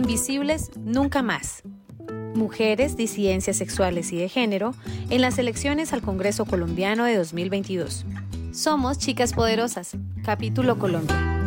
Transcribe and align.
Invisibles 0.00 0.70
Nunca 0.78 1.22
Más. 1.22 1.62
Mujeres, 2.34 2.96
disidencias 2.96 3.58
sexuales 3.58 4.14
y 4.14 4.16
de 4.16 4.30
género 4.30 4.74
en 5.10 5.20
las 5.20 5.36
elecciones 5.38 5.92
al 5.92 6.00
Congreso 6.00 6.46
Colombiano 6.46 7.04
de 7.04 7.16
2022. 7.16 8.06
Somos 8.50 8.96
Chicas 8.96 9.34
Poderosas, 9.34 9.98
capítulo 10.24 10.78
Colombia. 10.78 11.39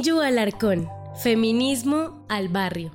Millu 0.00 0.20
Alarcón, 0.22 0.88
Feminismo 1.22 2.24
al 2.30 2.48
Barrio. 2.48 2.90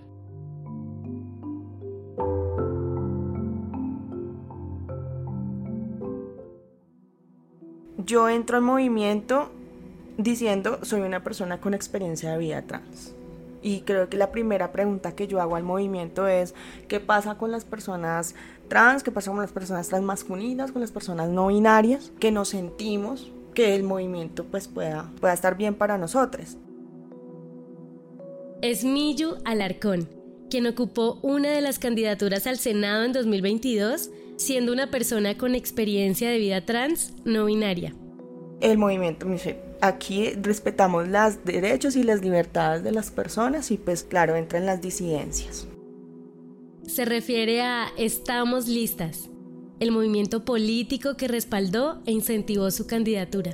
Yo 7.97 8.27
entro 8.27 8.57
al 8.57 8.63
movimiento 8.63 9.51
diciendo 10.17 10.79
soy 10.81 11.01
una 11.01 11.23
persona 11.23 11.61
con 11.61 11.75
experiencia 11.75 12.31
de 12.31 12.39
vida 12.39 12.63
trans. 12.63 13.13
Y 13.61 13.81
creo 13.81 14.09
que 14.09 14.17
la 14.17 14.31
primera 14.31 14.71
pregunta 14.71 15.11
que 15.11 15.27
yo 15.27 15.39
hago 15.41 15.57
al 15.57 15.63
movimiento 15.63 16.27
es 16.27 16.55
¿qué 16.87 16.99
pasa 16.99 17.37
con 17.37 17.51
las 17.51 17.65
personas 17.65 18.33
trans? 18.67 19.03
¿Qué 19.03 19.11
pasa 19.11 19.29
con 19.29 19.41
las 19.41 19.51
personas 19.51 19.89
transmasculinas? 19.89 20.71
¿Con 20.71 20.81
las 20.81 20.91
personas 20.91 21.29
no 21.29 21.49
binarias? 21.49 22.11
Que 22.19 22.31
nos 22.31 22.49
sentimos 22.49 23.31
que 23.53 23.75
el 23.75 23.83
movimiento 23.83 24.43
pues 24.43 24.67
pueda, 24.67 25.11
pueda 25.21 25.35
estar 25.35 25.55
bien 25.55 25.75
para 25.75 25.99
nosotros 25.99 26.57
es 28.65 28.83
Miyu 28.83 29.35
Alarcón, 29.45 30.09
quien 30.49 30.65
ocupó 30.65 31.19
una 31.21 31.49
de 31.51 31.61
las 31.61 31.77
candidaturas 31.77 32.47
al 32.47 32.57
Senado 32.57 33.03
en 33.03 33.13
2022, 33.13 34.09
siendo 34.37 34.73
una 34.73 34.89
persona 34.89 35.37
con 35.37 35.53
experiencia 35.53 36.31
de 36.31 36.39
vida 36.39 36.65
trans 36.65 37.13
no 37.25 37.45
binaria. 37.45 37.93
El 38.61 38.79
movimiento 38.79 39.27
dice, 39.27 39.59
aquí 39.81 40.31
respetamos 40.41 41.07
los 41.07 41.45
derechos 41.45 41.95
y 41.95 42.01
las 42.01 42.23
libertades 42.23 42.83
de 42.83 42.91
las 42.91 43.11
personas 43.11 43.69
y 43.69 43.77
pues 43.77 44.03
claro, 44.03 44.35
entran 44.35 44.65
las 44.65 44.81
disidencias. 44.81 45.67
Se 46.87 47.05
refiere 47.05 47.61
a 47.61 47.89
Estamos 47.99 48.67
Listas, 48.67 49.29
el 49.79 49.91
movimiento 49.91 50.43
político 50.43 51.17
que 51.17 51.27
respaldó 51.27 52.01
e 52.07 52.11
incentivó 52.11 52.71
su 52.71 52.87
candidatura. 52.87 53.51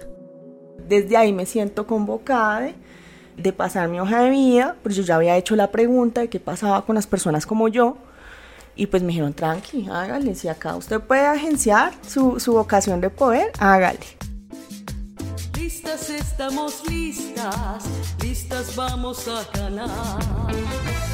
Desde 0.88 1.18
ahí 1.18 1.34
me 1.34 1.46
siento 1.46 1.86
convocada 1.86 2.62
de 2.62 2.76
pasar 3.56 3.88
mi 3.90 4.00
hoja 4.00 4.22
de 4.22 4.30
vida, 4.30 4.76
pues 4.84 4.96
yo 4.96 5.04
ya 5.04 5.16
había 5.16 5.38
hecho 5.38 5.56
la 5.56 5.72
pregunta 5.72 6.22
de 6.22 6.30
qué 6.30 6.40
pasaba 6.40 6.86
con 6.86 6.96
las 6.96 7.08
personas 7.08 7.46
como 7.46 7.68
yo, 7.68 7.98
y 8.76 8.88
pues 8.88 9.04
me 9.04 9.10
dijeron, 9.10 9.34
tranqui, 9.34 9.88
hágale, 9.92 10.36
si 10.36 10.48
acá 10.48 10.76
usted 10.76 11.00
puede 11.00 11.26
agenciar 11.26 11.94
su, 12.08 12.40
su 12.40 12.54
vocación 12.54 13.02
de 13.02 13.10
poder, 13.10 13.52
hágale. 13.60 14.00
Listas 15.56 16.10
estamos 16.10 16.84
listas, 16.90 17.84
listas 18.22 18.76
vamos 18.76 19.28
a 19.28 19.44
ganar. 19.58 21.11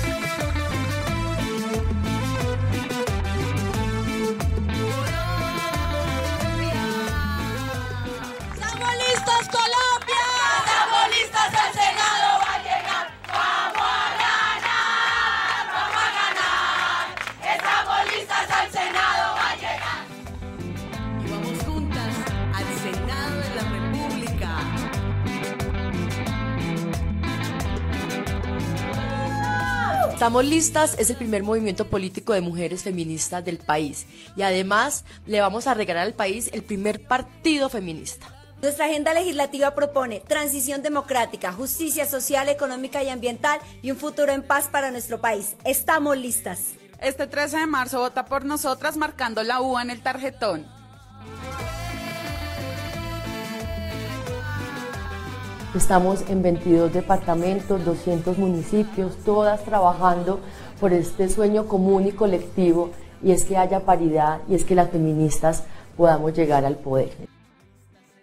Estamos 30.18 30.46
Listas 30.46 30.96
es 30.98 31.12
el 31.12 31.16
primer 31.16 31.44
movimiento 31.44 31.92
político 31.92 32.34
de 32.34 32.42
mujeres 32.42 32.82
feministas 32.82 33.46
del 33.46 33.60
país 33.60 34.08
y 34.36 34.42
además 34.42 35.06
le 35.28 35.42
vamos 35.42 35.68
a 35.68 35.76
regalar 35.76 36.08
al 36.08 36.16
país 36.16 36.50
el 36.54 36.64
primer 36.64 37.06
partido 37.06 37.70
feminista. 37.70 38.26
Nuestra 38.60 38.86
agenda 38.86 39.14
legislativa 39.14 39.76
propone 39.76 40.22
transición 40.22 40.82
democrática, 40.82 41.54
justicia 41.54 42.08
social, 42.08 42.50
económica 42.50 43.04
y 43.04 43.10
ambiental 43.10 43.60
y 43.84 43.92
un 43.92 43.98
futuro 43.98 44.32
en 44.32 44.42
paz 44.42 44.68
para 44.70 44.90
nuestro 44.90 45.22
país. 45.22 45.56
Estamos 45.64 46.18
listas. 46.18 46.72
Este 47.00 47.28
13 47.28 47.60
de 47.60 47.68
marzo 47.68 48.00
vota 48.00 48.26
por 48.26 48.44
nosotras 48.44 48.98
marcando 48.98 49.44
la 49.44 49.62
U 49.62 49.78
en 49.78 49.92
el 49.92 50.02
tarjetón. 50.02 50.66
Estamos 55.76 56.22
en 56.30 56.42
22 56.42 56.94
departamentos, 56.94 57.84
200 57.84 58.38
municipios, 58.38 59.18
todas 59.26 59.64
trabajando 59.66 60.40
por 60.80 60.94
este 60.94 61.28
sueño 61.28 61.68
común 61.68 62.08
y 62.08 62.14
colectivo 62.14 62.92
y 63.22 63.32
es 63.32 63.44
que 63.44 63.58
haya 63.58 63.82
paridad 63.82 64.40
y 64.50 64.56
es 64.56 64.64
que 64.64 64.76
las 64.76 64.90
feministas 64.90 65.66
podamos 65.98 66.34
llegar 66.34 66.64
al 66.66 66.78
poder. 66.78 67.10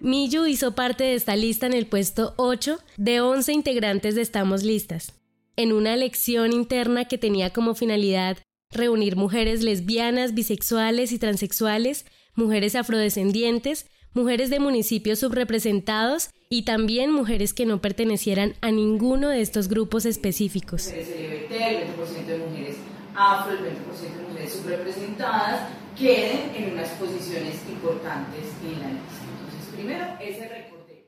Miyu 0.00 0.46
hizo 0.46 0.74
parte 0.74 1.04
de 1.04 1.14
esta 1.14 1.36
lista 1.36 1.66
en 1.66 1.74
el 1.74 1.86
puesto 1.86 2.32
8 2.36 2.78
de 2.96 3.20
11 3.20 3.52
integrantes 3.52 4.14
de 4.14 4.22
Estamos 4.22 4.62
Listas, 4.62 5.12
en 5.56 5.72
una 5.72 5.92
elección 5.92 6.52
interna 6.52 7.04
que 7.04 7.18
tenía 7.18 7.52
como 7.52 7.74
finalidad 7.74 8.38
reunir 8.70 9.16
mujeres 9.16 9.62
lesbianas, 9.62 10.34
bisexuales 10.34 11.12
y 11.12 11.18
transexuales, 11.18 12.06
mujeres 12.34 12.74
afrodescendientes, 12.74 13.86
mujeres 14.14 14.48
de 14.48 14.60
municipios 14.60 15.18
subrepresentados 15.18 16.30
y 16.48 16.64
también 16.64 17.10
mujeres 17.10 17.52
que 17.52 17.66
no 17.66 17.80
pertenecieran 17.80 18.54
a 18.60 18.70
ninguno 18.70 19.28
de 19.28 19.40
estos 19.40 19.68
grupos 19.68 20.06
específicos. 20.06 20.86
El 20.86 21.48
20% 21.48 22.26
de 22.26 22.38
mujeres 22.38 22.76
afro, 23.16 23.52
el 23.52 23.58
20% 23.58 23.64
de 23.64 24.28
mujeres 24.28 24.52
subrepresentadas 24.52 25.68
queden 25.98 26.52
en 26.54 26.72
unas 26.72 26.88
posiciones 26.90 27.54
importantes 27.68 28.44
en 28.62 28.80
la 28.80 28.88
lista. 28.88 29.14
Entonces, 29.40 29.74
primero, 29.74 30.04
ese 30.20 30.48
recorte. 30.48 31.04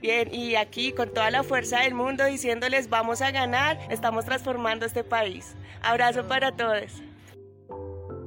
Bien, 0.00 0.32
y 0.32 0.54
aquí 0.54 0.92
con 0.92 1.12
toda 1.12 1.30
la 1.30 1.42
fuerza 1.42 1.80
del 1.80 1.94
mundo 1.94 2.24
diciéndoles 2.24 2.88
vamos 2.88 3.20
a 3.20 3.32
ganar, 3.32 3.78
estamos 3.90 4.24
transformando 4.24 4.86
este 4.86 5.04
país. 5.04 5.56
Abrazo 5.82 6.26
para 6.26 6.56
todos. 6.56 7.02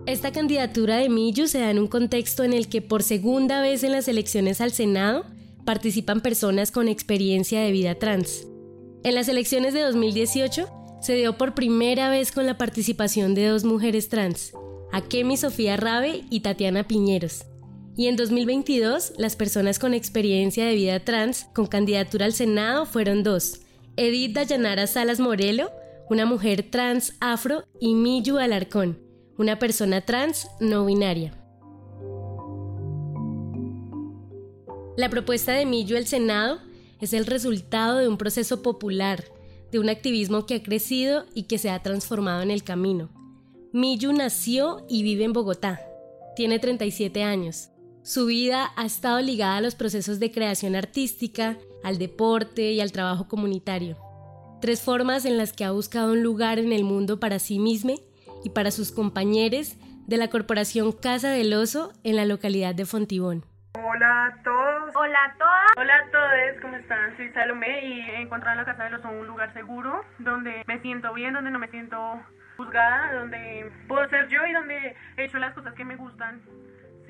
Esta 0.08 0.32
candidatura 0.32 0.98
de 0.98 1.10
Millu 1.10 1.48
se 1.48 1.60
da 1.60 1.70
en 1.70 1.78
un 1.78 1.88
contexto 1.88 2.44
en 2.44 2.54
el 2.54 2.68
que 2.70 2.82
por 2.82 3.04
segunda 3.04 3.62
vez 3.62 3.84
en 3.84 3.92
las 3.92 4.08
elecciones 4.08 4.60
al 4.60 4.72
Senado 4.72 5.26
participan 5.64 6.22
personas 6.22 6.72
con 6.72 6.88
experiencia 6.88 7.62
de 7.62 7.72
vida 7.72 7.94
trans. 7.96 8.48
En 9.04 9.14
las 9.14 9.30
elecciones 9.30 9.76
de 9.76 9.82
2018 9.82 10.68
se 11.02 11.16
dio 11.16 11.38
por 11.38 11.54
primera 11.54 12.10
vez 12.10 12.32
con 12.32 12.48
la 12.48 12.58
participación 12.58 13.36
de 13.36 13.48
dos 13.48 13.64
mujeres 13.64 14.10
trans, 14.10 14.54
Akemi 14.92 15.38
Sofía 15.38 15.78
Rabe 15.78 16.24
y 16.32 16.40
Tatiana 16.40 16.88
Piñeros. 16.88 17.46
Y 17.96 18.08
en 18.08 18.16
2022 18.16 19.14
las 19.18 19.36
personas 19.36 19.78
con 19.78 19.94
experiencia 19.94 20.66
de 20.66 20.74
vida 20.74 21.00
trans 21.02 21.46
con 21.54 21.68
candidatura 21.68 22.26
al 22.26 22.34
Senado 22.34 22.88
fueron 22.88 23.22
dos, 23.22 23.62
Edith 23.98 24.34
Dayanara 24.34 24.88
Salas 24.88 25.20
Morelo, 25.20 25.70
una 26.10 26.26
mujer 26.26 26.66
trans 26.72 27.14
afro, 27.20 27.66
y 27.80 27.94
Miyu 27.94 28.40
Alarcón, 28.40 29.11
una 29.42 29.58
persona 29.58 30.02
trans 30.02 30.48
no 30.60 30.86
binaria. 30.86 31.34
La 34.96 35.10
propuesta 35.10 35.54
de 35.54 35.66
Millo 35.66 35.98
al 35.98 36.06
Senado 36.06 36.60
es 37.00 37.14
el 37.14 37.26
resultado 37.26 37.98
de 37.98 38.08
un 38.08 38.18
proceso 38.18 38.62
popular, 38.62 39.24
de 39.72 39.80
un 39.80 39.90
activismo 39.90 40.46
que 40.46 40.56
ha 40.56 40.64
crecido 40.64 41.26
y 41.34 41.44
que 41.44 41.58
se 41.58 41.72
ha 41.72 41.82
transformado 41.82 42.44
en 42.44 42.52
el 42.52 42.64
camino. 42.64 43.10
Millo 43.74 44.14
nació 44.14 44.86
y 44.88 45.02
vive 45.02 45.24
en 45.24 45.34
Bogotá. 45.34 45.82
Tiene 46.36 46.60
37 46.60 47.24
años. 47.24 47.70
Su 48.04 48.28
vida 48.28 48.72
ha 48.76 48.86
estado 48.86 49.22
ligada 49.22 49.58
a 49.58 49.62
los 49.62 49.74
procesos 49.74 50.20
de 50.20 50.32
creación 50.32 50.76
artística, 50.76 51.58
al 51.84 51.98
deporte 51.98 52.74
y 52.74 52.80
al 52.80 52.92
trabajo 52.92 53.28
comunitario. 53.28 53.98
Tres 54.62 54.82
formas 54.82 55.26
en 55.26 55.38
las 55.38 55.52
que 55.52 55.64
ha 55.64 55.72
buscado 55.72 56.12
un 56.12 56.22
lugar 56.22 56.60
en 56.60 56.74
el 56.74 56.84
mundo 56.84 57.20
para 57.20 57.40
sí 57.40 57.58
misma 57.58 57.94
y 58.44 58.50
para 58.50 58.72
sus 58.72 58.92
compañeros 58.92 59.78
de 60.08 60.18
la 60.18 60.30
Corporación 60.30 60.92
Casa 60.92 61.30
del 61.30 61.54
Oso 61.54 61.94
en 62.04 62.16
la 62.16 62.26
localidad 62.26 62.76
de 62.76 62.86
Fontibón. 62.86 63.46
Hola 63.74 64.26
a 64.26 64.44
todos. 64.44 64.96
Hola 64.96 65.20
a 65.26 65.38
todas. 65.38 65.72
Hola 65.78 65.94
a 65.96 66.12
todos, 66.12 66.62
¿cómo 66.62 66.76
están? 66.76 67.16
Soy 67.18 67.30
Salomé 67.30 67.86
y 67.86 68.02
he 68.02 68.22
encontrado 68.22 68.60
en 68.60 68.66
la 68.66 68.72
Casa 68.72 68.84
del 68.84 68.96
Oso 68.96 69.10
un 69.10 69.28
lugar 69.28 69.54
seguro 69.54 70.04
donde 70.20 70.64
me 70.68 70.82
siento 70.82 71.14
bien, 71.14 71.34
donde 71.34 71.52
no 71.52 71.60
me 71.60 71.70
siento 71.70 71.98
juzgada, 72.58 73.20
donde 73.20 73.72
puedo 73.88 74.08
ser 74.10 74.28
yo 74.28 74.46
y 74.46 74.54
donde 74.54 74.96
he 75.18 75.26
hecho 75.26 75.38
las 75.38 75.54
cosas 75.54 75.74
que 75.74 75.86
me 75.86 75.96
gustan 75.96 76.42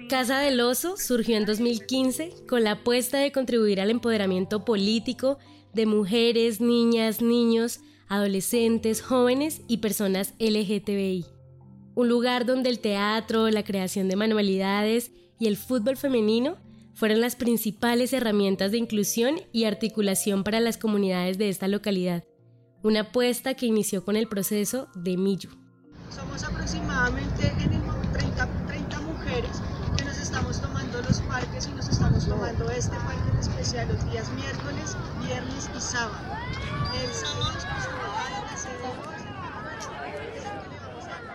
Casa 0.10 0.40
del 0.40 0.60
Oso 0.60 0.98
surgió 0.98 1.38
en 1.38 1.46
2015 1.46 2.46
con 2.48 2.64
la 2.64 2.72
apuesta 2.72 3.20
de 3.20 3.32
contribuir 3.32 3.80
al 3.80 3.90
empoderamiento 3.90 4.66
político 4.66 5.38
de 5.74 5.86
mujeres, 5.86 6.60
niñas, 6.60 7.22
niños, 7.22 7.80
adolescentes, 8.12 9.02
jóvenes 9.02 9.62
y 9.70 9.78
personas 9.78 10.34
LGTBI. 10.38 11.26
Un 11.96 12.10
lugar 12.10 12.46
donde 12.46 12.70
el 12.70 12.80
teatro, 12.80 13.50
la 13.50 13.64
creación 13.64 14.10
de 14.10 14.18
manualidades 14.18 15.12
y 15.40 15.48
el 15.48 15.56
fútbol 15.56 15.96
femenino 15.96 16.58
fueron 16.94 17.22
las 17.22 17.38
principales 17.38 18.12
herramientas 18.12 18.72
de 18.72 18.80
inclusión 18.80 19.36
y 19.54 19.64
articulación 19.64 20.44
para 20.44 20.60
las 20.60 20.78
comunidades 20.78 21.38
de 21.38 21.48
esta 21.48 21.70
localidad. 21.70 22.26
Una 22.84 23.02
apuesta 23.02 23.54
que 23.54 23.66
inició 23.66 24.04
con 24.04 24.18
el 24.18 24.28
proceso 24.28 24.90
de 24.94 25.16
Millu. 25.16 25.50
Somos 26.14 26.44
aproximadamente 26.44 27.50
30, 28.12 29.02
mujeres 29.04 29.62
que 29.98 30.04
nos 30.04 30.18
estamos 30.18 30.60
tomando 30.60 30.71
los 31.12 31.20
parques 31.24 31.68
y 31.68 31.74
nos 31.74 31.90
estamos 31.90 32.26
tomando 32.26 32.72
este 32.72 32.96
parque 32.96 33.30
en 33.34 33.40
especial 33.40 33.86
los 33.90 34.12
días 34.12 34.30
miércoles, 34.32 34.96
viernes 35.22 35.70
y 35.76 35.82
sábado. 35.82 36.16
El 37.04 37.14
sábado 37.14 37.52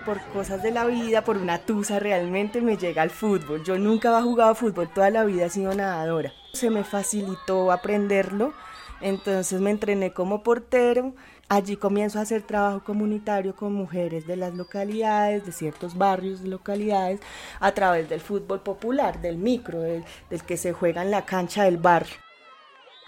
por 0.06 0.22
cosas 0.32 0.62
de 0.62 0.70
la 0.70 0.86
vida, 0.86 1.22
por 1.22 1.36
una 1.36 1.58
tusa, 1.58 1.98
realmente 1.98 2.62
me 2.62 2.76
llega 2.76 3.02
al 3.02 3.10
fútbol. 3.10 3.64
Yo 3.64 3.76
nunca 3.76 4.08
había 4.08 4.22
jugado 4.22 4.54
fútbol, 4.54 4.88
toda 4.88 5.10
la 5.10 5.24
vida 5.24 5.46
he 5.46 5.50
sido 5.50 5.74
nadadora. 5.74 6.32
Se 6.52 6.70
me 6.70 6.84
facilitó 6.84 7.72
aprenderlo, 7.72 8.54
entonces 9.00 9.60
me 9.60 9.70
entrené 9.70 10.12
como 10.12 10.42
portero. 10.42 11.14
Allí 11.48 11.76
comienzo 11.76 12.18
a 12.18 12.22
hacer 12.22 12.42
trabajo 12.42 12.82
comunitario 12.82 13.54
con 13.54 13.72
mujeres 13.72 14.26
de 14.26 14.36
las 14.36 14.54
localidades, 14.54 15.46
de 15.46 15.52
ciertos 15.52 15.96
barrios 15.96 16.42
de 16.42 16.48
localidades, 16.48 17.20
a 17.60 17.72
través 17.72 18.08
del 18.08 18.20
fútbol 18.20 18.60
popular, 18.60 19.20
del 19.20 19.38
micro, 19.38 19.80
del, 19.80 20.04
que 20.46 20.56
se 20.56 20.72
juega 20.72 21.02
en 21.02 21.12
la 21.12 21.24
cancha 21.24 21.64
del 21.64 21.76
barrio 21.76 22.16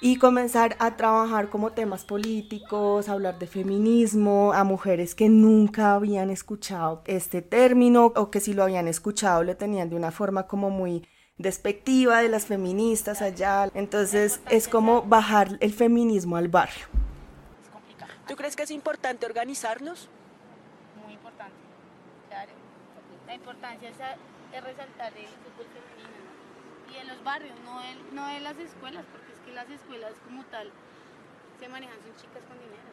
y 0.00 0.17
comenzar 0.17 0.76
a 0.79 0.96
trabajar 0.96 1.49
como 1.50 1.73
temas 1.73 2.05
políticos, 2.05 3.08
hablar 3.08 3.40
de 3.40 3.49
feminismo 3.49 4.52
a 4.52 4.62
mujeres 4.62 5.17
que 5.17 5.29
nunca 5.29 5.94
habían 5.94 6.31
escuchado 6.31 7.02
este 7.06 7.43
término 7.43 8.12
o 8.14 8.31
que 8.31 8.38
si 8.38 8.55
lo 8.55 8.62
habían 8.62 8.87
escuchado 8.87 9.43
lo 9.43 9.56
tenían 9.56 9.90
de 9.90 9.96
una 9.96 10.12
forma 10.12 10.46
como 10.46 10.70
muy 10.70 11.05
despectiva 11.38 12.20
de 12.20 12.29
las 12.29 12.46
feministas 12.46 13.23
allá. 13.23 13.70
Entonces 13.75 14.40
es 14.50 14.69
como 14.69 15.02
bajar 15.02 15.56
el 15.61 15.73
feminismo 15.73 16.37
al 16.37 16.49
barrio. 16.49 16.87
¿Tú 18.26 18.37
crees 18.37 18.56
que 18.56 18.64
es 18.64 18.70
importante 18.70 19.25
organizarnos? 19.25 20.11
Muy 21.02 21.14
importante, 21.14 21.55
claro. 22.29 22.52
La 23.26 23.35
importancia 23.35 23.88
es, 23.88 23.96
resaltar 24.62 25.12
el 25.17 25.26
fútbol 25.26 25.67
femenino 25.73 26.19
y 26.93 26.96
en 27.00 27.08
los 27.08 27.25
barrios, 27.25 27.55
no 27.64 27.82
en, 27.82 28.14
no 28.14 28.29
en 28.29 28.44
las 28.44 28.58
escuelas, 28.58 29.05
porque 29.12 29.52
las 29.55 29.70
escuelas 29.70 30.12
como 30.26 30.44
tal 30.44 30.70
se 31.58 31.69
manejan 31.69 31.96
son 32.02 32.17
chicas 32.17 32.43
con 32.46 32.58
dinero. 32.58 32.88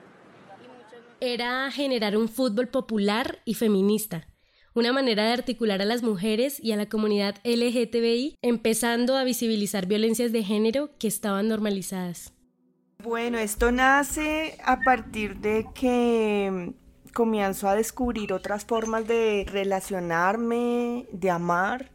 Era 1.19 1.71
generar 1.71 2.17
un 2.17 2.27
fútbol 2.27 2.67
popular 2.67 3.41
y 3.45 3.55
feminista, 3.55 4.27
una 4.75 4.91
manera 4.91 5.23
de 5.23 5.31
articular 5.31 5.81
a 5.81 5.85
las 5.85 6.03
mujeres 6.03 6.59
y 6.61 6.73
a 6.73 6.75
la 6.75 6.87
comunidad 6.87 7.35
LGTBI, 7.45 8.35
empezando 8.41 9.17
a 9.17 9.23
visibilizar 9.23 9.87
violencias 9.87 10.33
de 10.33 10.43
género 10.43 10.89
que 10.99 11.07
estaban 11.07 11.47
normalizadas. 11.47 12.33
Bueno, 13.01 13.37
esto 13.37 13.71
nace 13.71 14.57
a 14.63 14.81
partir 14.81 15.37
de 15.37 15.65
que 15.73 16.73
comienzo 17.13 17.69
a 17.69 17.75
descubrir 17.75 18.33
otras 18.33 18.65
formas 18.65 19.07
de 19.07 19.45
relacionarme, 19.49 21.05
de 21.11 21.29
amar, 21.29 21.89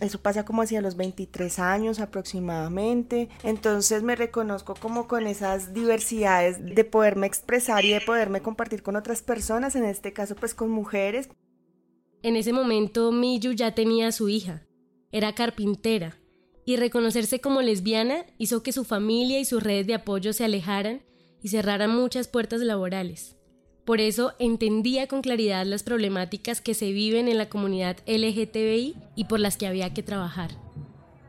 eso 0.00 0.20
pasa 0.20 0.44
como 0.44 0.62
hacia 0.62 0.80
los 0.80 0.96
23 0.96 1.58
años 1.60 2.00
aproximadamente. 2.00 3.28
Entonces 3.42 4.02
me 4.02 4.16
reconozco 4.16 4.74
como 4.74 5.06
con 5.06 5.26
esas 5.26 5.72
diversidades 5.72 6.58
de 6.64 6.84
poderme 6.84 7.26
expresar 7.26 7.84
y 7.84 7.92
de 7.92 8.00
poderme 8.00 8.40
compartir 8.40 8.82
con 8.82 8.96
otras 8.96 9.22
personas, 9.22 9.76
en 9.76 9.84
este 9.84 10.12
caso 10.12 10.34
pues 10.34 10.54
con 10.54 10.70
mujeres. 10.70 11.28
En 12.24 12.36
ese 12.36 12.54
momento 12.54 13.12
Miyu 13.12 13.52
ya 13.52 13.74
tenía 13.74 14.08
a 14.08 14.12
su 14.12 14.30
hija. 14.30 14.62
Era 15.12 15.34
carpintera. 15.34 16.16
Y 16.64 16.76
reconocerse 16.76 17.42
como 17.42 17.60
lesbiana 17.60 18.24
hizo 18.38 18.62
que 18.62 18.72
su 18.72 18.84
familia 18.84 19.38
y 19.40 19.44
sus 19.44 19.62
redes 19.62 19.86
de 19.86 19.92
apoyo 19.92 20.32
se 20.32 20.42
alejaran 20.42 21.02
y 21.42 21.48
cerraran 21.48 21.94
muchas 21.94 22.26
puertas 22.26 22.62
laborales. 22.62 23.36
Por 23.84 24.00
eso 24.00 24.32
entendía 24.38 25.06
con 25.06 25.20
claridad 25.20 25.66
las 25.66 25.82
problemáticas 25.82 26.62
que 26.62 26.72
se 26.72 26.92
viven 26.92 27.28
en 27.28 27.36
la 27.36 27.50
comunidad 27.50 27.98
LGTBI 28.06 28.96
y 29.16 29.24
por 29.26 29.38
las 29.38 29.58
que 29.58 29.66
había 29.66 29.92
que 29.92 30.02
trabajar. 30.02 30.52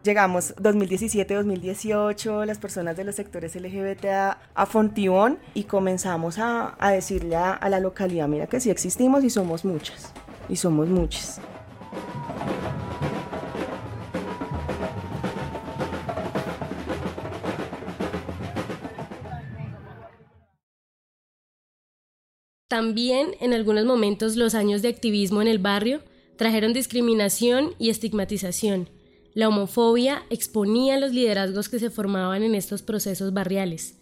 Llegamos 0.05 0.55
2017-2018, 0.55 2.45
las 2.45 2.59
personas 2.59 2.95
de 2.95 3.03
los 3.03 3.15
sectores 3.15 3.53
LGBT 3.55 4.05
a, 4.53 4.65
Fontibón 4.65 5.39
y 5.55 5.63
comenzamos 5.63 6.37
a, 6.37 6.77
decirle 6.93 7.35
a, 7.35 7.51
a 7.51 7.69
la 7.69 7.81
localidad, 7.81 8.29
mira 8.29 8.47
que 8.47 8.61
sí 8.61 8.69
existimos 8.69 9.25
y 9.25 9.29
somos 9.29 9.65
muchas, 9.65 10.13
y 10.49 10.55
somos 10.55 10.87
muchas. 10.89 11.41
También 22.67 23.35
en 23.39 23.53
algunos 23.53 23.85
momentos 23.85 24.35
los 24.35 24.53
años 24.53 24.81
de 24.81 24.89
activismo 24.89 25.41
en 25.41 25.47
el 25.47 25.59
barrio 25.59 26.01
trajeron 26.37 26.73
discriminación 26.73 27.73
y 27.79 27.89
estigmatización. 27.89 28.89
La 29.33 29.47
homofobia 29.47 30.23
exponía 30.29 30.99
los 30.99 31.13
liderazgos 31.13 31.69
que 31.69 31.79
se 31.79 31.89
formaban 31.89 32.43
en 32.43 32.55
estos 32.55 32.81
procesos 32.81 33.33
barriales. 33.33 33.97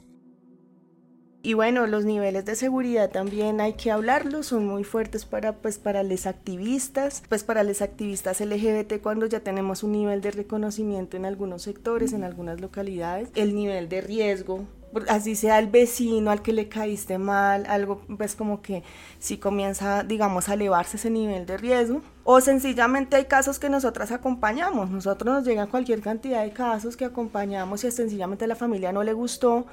Y 1.46 1.56
bueno, 1.56 1.88
los 1.88 2.06
niveles 2.06 2.46
de 2.46 2.56
seguridad 2.56 3.10
también 3.10 3.60
hay 3.60 3.74
que 3.74 3.92
hablarlos, 3.92 4.46
son 4.46 4.66
muy 4.66 4.86
fuertes 4.86 5.26
para 5.26 5.52
pues 5.52 5.78
para 5.78 6.02
los 6.02 6.26
activistas, 6.26 7.22
pues 7.28 7.44
para 7.44 7.64
los 7.64 7.82
activistas 7.82 8.40
LGBT 8.40 9.02
cuando 9.02 9.26
ya 9.26 9.42
tenemos 9.42 9.84
un 9.84 9.92
nivel 9.92 10.22
de 10.22 10.32
reconocimiento 10.32 11.18
en 11.18 11.26
algunos 11.26 11.64
sectores, 11.64 12.14
en 12.14 12.24
algunas 12.24 12.62
localidades, 12.62 13.28
el 13.36 13.54
nivel 13.56 13.90
de 13.90 14.00
riesgo 14.00 14.66
así 15.10 15.36
sea 15.36 15.60
el 15.60 15.68
vecino 15.68 16.32
al 16.32 16.42
que 16.42 16.54
le 16.54 16.70
caíste 16.70 17.18
mal, 17.18 17.66
algo 17.66 18.02
pues 18.18 18.36
como 18.36 18.62
que 18.62 18.84
si 19.20 19.38
comienza, 19.38 20.04
digamos, 20.04 20.50
a 20.50 20.54
elevarse 20.54 20.98
ese 20.98 21.10
nivel 21.10 21.46
de 21.46 21.58
riesgo. 21.58 22.02
O 22.24 22.40
sencillamente 22.42 23.16
hay 23.16 23.26
casos 23.26 23.60
que 23.60 23.70
nosotras 23.70 24.12
acompañamos, 24.12 24.90
nosotros 24.92 25.34
nos 25.34 25.46
llegan 25.46 25.68
cualquier 25.68 26.02
cantidad 26.02 26.44
de 26.44 26.52
casos 26.52 26.96
que 26.96 27.06
acompañamos 27.06 27.84
y 27.84 27.92
sencillamente 27.92 28.46
a 28.46 28.48
la 28.48 28.56
familia 28.56 28.92
no 28.92 29.04
le 29.04 29.14
gustó 29.14 29.66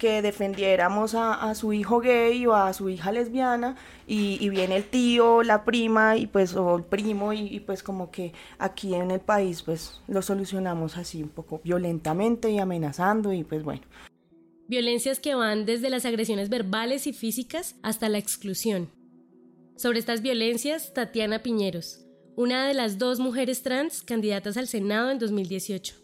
que 0.00 0.22
defendiéramos 0.22 1.14
a, 1.14 1.54
su 1.54 1.72
hijo 1.74 2.00
gay 2.00 2.46
o 2.46 2.54
a 2.54 2.72
su 2.72 2.88
hija 2.88 3.12
lesbiana 3.12 3.76
y, 4.06 4.48
viene 4.48 4.78
el 4.78 4.84
tío, 4.84 5.44
la 5.44 5.64
prima 5.64 6.16
y 6.16 6.26
pues 6.26 6.56
o 6.56 6.76
el 6.76 6.82
primo 6.82 7.32
y, 7.32 7.40
y, 7.40 7.60
pues 7.60 7.84
como 7.84 8.10
que 8.10 8.32
aquí 8.58 8.94
en 8.94 9.10
el 9.12 9.20
país 9.20 9.62
pues 9.62 10.00
lo 10.08 10.22
solucionamos 10.22 10.96
así 10.96 11.22
un 11.22 11.28
poco 11.28 11.60
violentamente 11.62 12.50
y 12.50 12.58
amenazando 12.58 13.32
y 13.32 13.44
pues 13.44 13.62
bueno. 13.62 13.82
Violencias 14.66 15.20
que 15.20 15.34
van 15.34 15.66
desde 15.66 15.90
las 15.90 16.06
agresiones 16.06 16.48
verbales 16.48 17.06
y 17.06 17.12
físicas 17.12 17.76
hasta 17.82 18.08
la 18.08 18.18
exclusión. 18.18 18.88
Sobre 19.76 19.98
estas 19.98 20.22
violencias, 20.22 20.94
Tatiana 20.94 21.42
Piñeros, 21.42 22.06
una 22.36 22.66
de 22.66 22.74
las 22.74 22.96
dos 22.98 23.20
mujeres 23.20 23.62
trans 23.62 24.02
candidatas 24.02 24.56
al 24.56 24.66
Senado 24.66 25.10
en 25.10 25.18
2018 25.18 25.99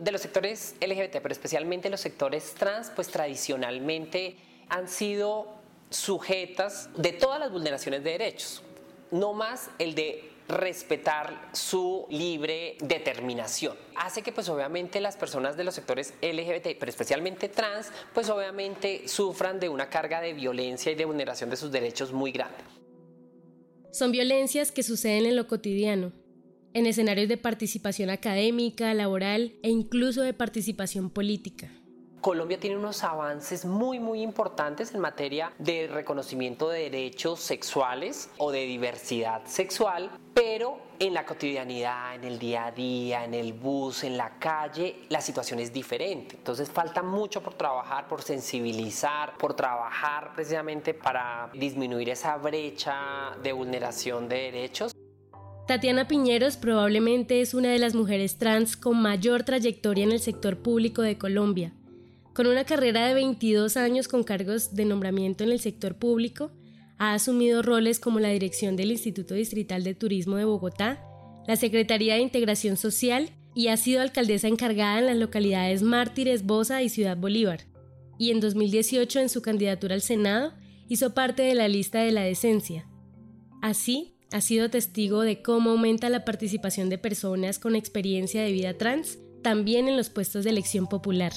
de 0.00 0.12
los 0.12 0.22
sectores 0.22 0.74
LGBT, 0.80 1.20
pero 1.20 1.32
especialmente 1.32 1.90
los 1.90 2.00
sectores 2.00 2.54
trans, 2.54 2.90
pues 2.90 3.08
tradicionalmente 3.08 4.36
han 4.70 4.88
sido 4.88 5.46
sujetas 5.90 6.88
de 6.96 7.12
todas 7.12 7.38
las 7.38 7.52
vulneraciones 7.52 8.02
de 8.02 8.12
derechos, 8.12 8.62
no 9.10 9.34
más 9.34 9.70
el 9.78 9.94
de 9.94 10.30
respetar 10.48 11.50
su 11.52 12.06
libre 12.08 12.76
determinación. 12.80 13.76
Hace 13.94 14.22
que 14.22 14.32
pues 14.32 14.48
obviamente 14.48 15.00
las 15.00 15.18
personas 15.18 15.56
de 15.58 15.64
los 15.64 15.74
sectores 15.74 16.14
LGBT, 16.22 16.78
pero 16.78 16.88
especialmente 16.88 17.48
trans, 17.48 17.90
pues 18.14 18.30
obviamente 18.30 19.06
sufran 19.06 19.60
de 19.60 19.68
una 19.68 19.90
carga 19.90 20.22
de 20.22 20.32
violencia 20.32 20.90
y 20.90 20.94
de 20.94 21.04
vulneración 21.04 21.50
de 21.50 21.56
sus 21.56 21.70
derechos 21.70 22.10
muy 22.12 22.32
grande. 22.32 22.56
Son 23.92 24.12
violencias 24.12 24.72
que 24.72 24.82
suceden 24.82 25.26
en 25.26 25.36
lo 25.36 25.46
cotidiano, 25.46 26.12
en 26.72 26.86
escenarios 26.86 27.28
de 27.28 27.36
participación 27.36 28.10
académica, 28.10 28.94
laboral 28.94 29.54
e 29.62 29.70
incluso 29.70 30.22
de 30.22 30.34
participación 30.34 31.10
política. 31.10 31.70
Colombia 32.20 32.60
tiene 32.60 32.76
unos 32.76 33.02
avances 33.02 33.64
muy, 33.64 33.98
muy 33.98 34.20
importantes 34.20 34.94
en 34.94 35.00
materia 35.00 35.52
de 35.58 35.88
reconocimiento 35.88 36.68
de 36.68 36.90
derechos 36.90 37.40
sexuales 37.40 38.28
o 38.36 38.52
de 38.52 38.66
diversidad 38.66 39.46
sexual, 39.46 40.10
pero 40.34 40.78
en 40.98 41.14
la 41.14 41.24
cotidianidad, 41.24 42.14
en 42.14 42.24
el 42.24 42.38
día 42.38 42.66
a 42.66 42.72
día, 42.72 43.24
en 43.24 43.32
el 43.32 43.54
bus, 43.54 44.04
en 44.04 44.18
la 44.18 44.38
calle, 44.38 45.06
la 45.08 45.22
situación 45.22 45.60
es 45.60 45.72
diferente. 45.72 46.36
Entonces 46.36 46.70
falta 46.70 47.02
mucho 47.02 47.42
por 47.42 47.54
trabajar, 47.54 48.06
por 48.06 48.20
sensibilizar, 48.20 49.38
por 49.38 49.54
trabajar 49.54 50.34
precisamente 50.34 50.92
para 50.92 51.50
disminuir 51.54 52.10
esa 52.10 52.36
brecha 52.36 53.34
de 53.42 53.52
vulneración 53.52 54.28
de 54.28 54.36
derechos. 54.36 54.92
Tatiana 55.70 56.08
Piñeros 56.08 56.56
probablemente 56.56 57.40
es 57.40 57.54
una 57.54 57.70
de 57.70 57.78
las 57.78 57.94
mujeres 57.94 58.38
trans 58.38 58.76
con 58.76 59.00
mayor 59.00 59.44
trayectoria 59.44 60.02
en 60.02 60.10
el 60.10 60.18
sector 60.18 60.58
público 60.58 61.00
de 61.00 61.16
Colombia. 61.16 61.72
Con 62.34 62.48
una 62.48 62.64
carrera 62.64 63.06
de 63.06 63.14
22 63.14 63.76
años 63.76 64.08
con 64.08 64.24
cargos 64.24 64.74
de 64.74 64.84
nombramiento 64.84 65.44
en 65.44 65.52
el 65.52 65.60
sector 65.60 65.94
público, 65.94 66.50
ha 66.98 67.14
asumido 67.14 67.62
roles 67.62 68.00
como 68.00 68.18
la 68.18 68.30
dirección 68.30 68.74
del 68.74 68.90
Instituto 68.90 69.34
Distrital 69.34 69.84
de 69.84 69.94
Turismo 69.94 70.34
de 70.34 70.44
Bogotá, 70.44 71.04
la 71.46 71.54
Secretaría 71.54 72.14
de 72.14 72.22
Integración 72.22 72.76
Social 72.76 73.30
y 73.54 73.68
ha 73.68 73.76
sido 73.76 74.02
alcaldesa 74.02 74.48
encargada 74.48 74.98
en 74.98 75.06
las 75.06 75.18
localidades 75.18 75.82
Mártires, 75.82 76.44
Bosa 76.44 76.82
y 76.82 76.88
Ciudad 76.88 77.16
Bolívar. 77.16 77.60
Y 78.18 78.32
en 78.32 78.40
2018, 78.40 79.20
en 79.20 79.28
su 79.28 79.40
candidatura 79.40 79.94
al 79.94 80.02
Senado, 80.02 80.52
hizo 80.88 81.14
parte 81.14 81.44
de 81.44 81.54
la 81.54 81.68
lista 81.68 82.00
de 82.00 82.10
la 82.10 82.22
decencia. 82.22 82.88
Así, 83.62 84.16
ha 84.32 84.40
sido 84.40 84.70
testigo 84.70 85.22
de 85.22 85.42
cómo 85.42 85.70
aumenta 85.70 86.08
la 86.08 86.24
participación 86.24 86.88
de 86.88 86.98
personas 86.98 87.58
con 87.58 87.74
experiencia 87.74 88.42
de 88.42 88.52
vida 88.52 88.74
trans, 88.74 89.18
también 89.42 89.88
en 89.88 89.96
los 89.96 90.10
puestos 90.10 90.44
de 90.44 90.50
elección 90.50 90.86
popular. 90.86 91.32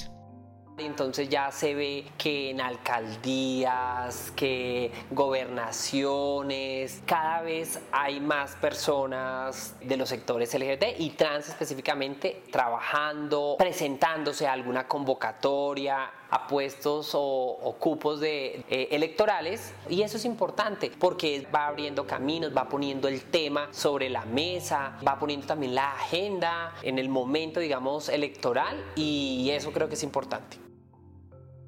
Entonces 0.76 1.28
ya 1.28 1.52
se 1.52 1.72
ve 1.74 2.04
que 2.18 2.50
en 2.50 2.60
alcaldías, 2.60 4.32
que 4.34 4.90
gobernaciones, 5.12 7.00
cada 7.06 7.42
vez 7.42 7.78
hay 7.92 8.18
más 8.18 8.56
personas 8.56 9.76
de 9.80 9.96
los 9.96 10.08
sectores 10.08 10.52
LGBT 10.52 10.98
y 10.98 11.10
trans 11.10 11.48
específicamente 11.48 12.42
trabajando, 12.50 13.54
presentándose 13.56 14.48
a 14.48 14.52
alguna 14.52 14.88
convocatoria, 14.88 16.10
a 16.34 16.48
puestos 16.48 17.10
o, 17.14 17.76
cupos 17.78 18.18
de, 18.18 18.64
eh, 18.68 18.88
electorales 18.90 19.72
y 19.88 20.02
eso 20.02 20.16
es 20.16 20.24
importante 20.24 20.90
porque 20.98 21.46
va 21.54 21.68
abriendo 21.68 22.08
caminos, 22.08 22.52
va 22.54 22.68
poniendo 22.68 23.06
el 23.06 23.22
tema 23.22 23.68
sobre 23.72 24.10
la 24.10 24.24
mesa, 24.24 24.98
va 25.06 25.16
poniendo 25.18 25.46
también 25.46 25.76
la 25.76 25.92
agenda 25.92 26.74
en 26.82 26.98
el 26.98 27.08
momento, 27.08 27.60
digamos, 27.60 28.08
electoral 28.08 28.76
y 28.96 29.48
eso 29.50 29.70
creo 29.72 29.88
que 29.88 29.94
es 29.94 30.02
importante. 30.02 30.58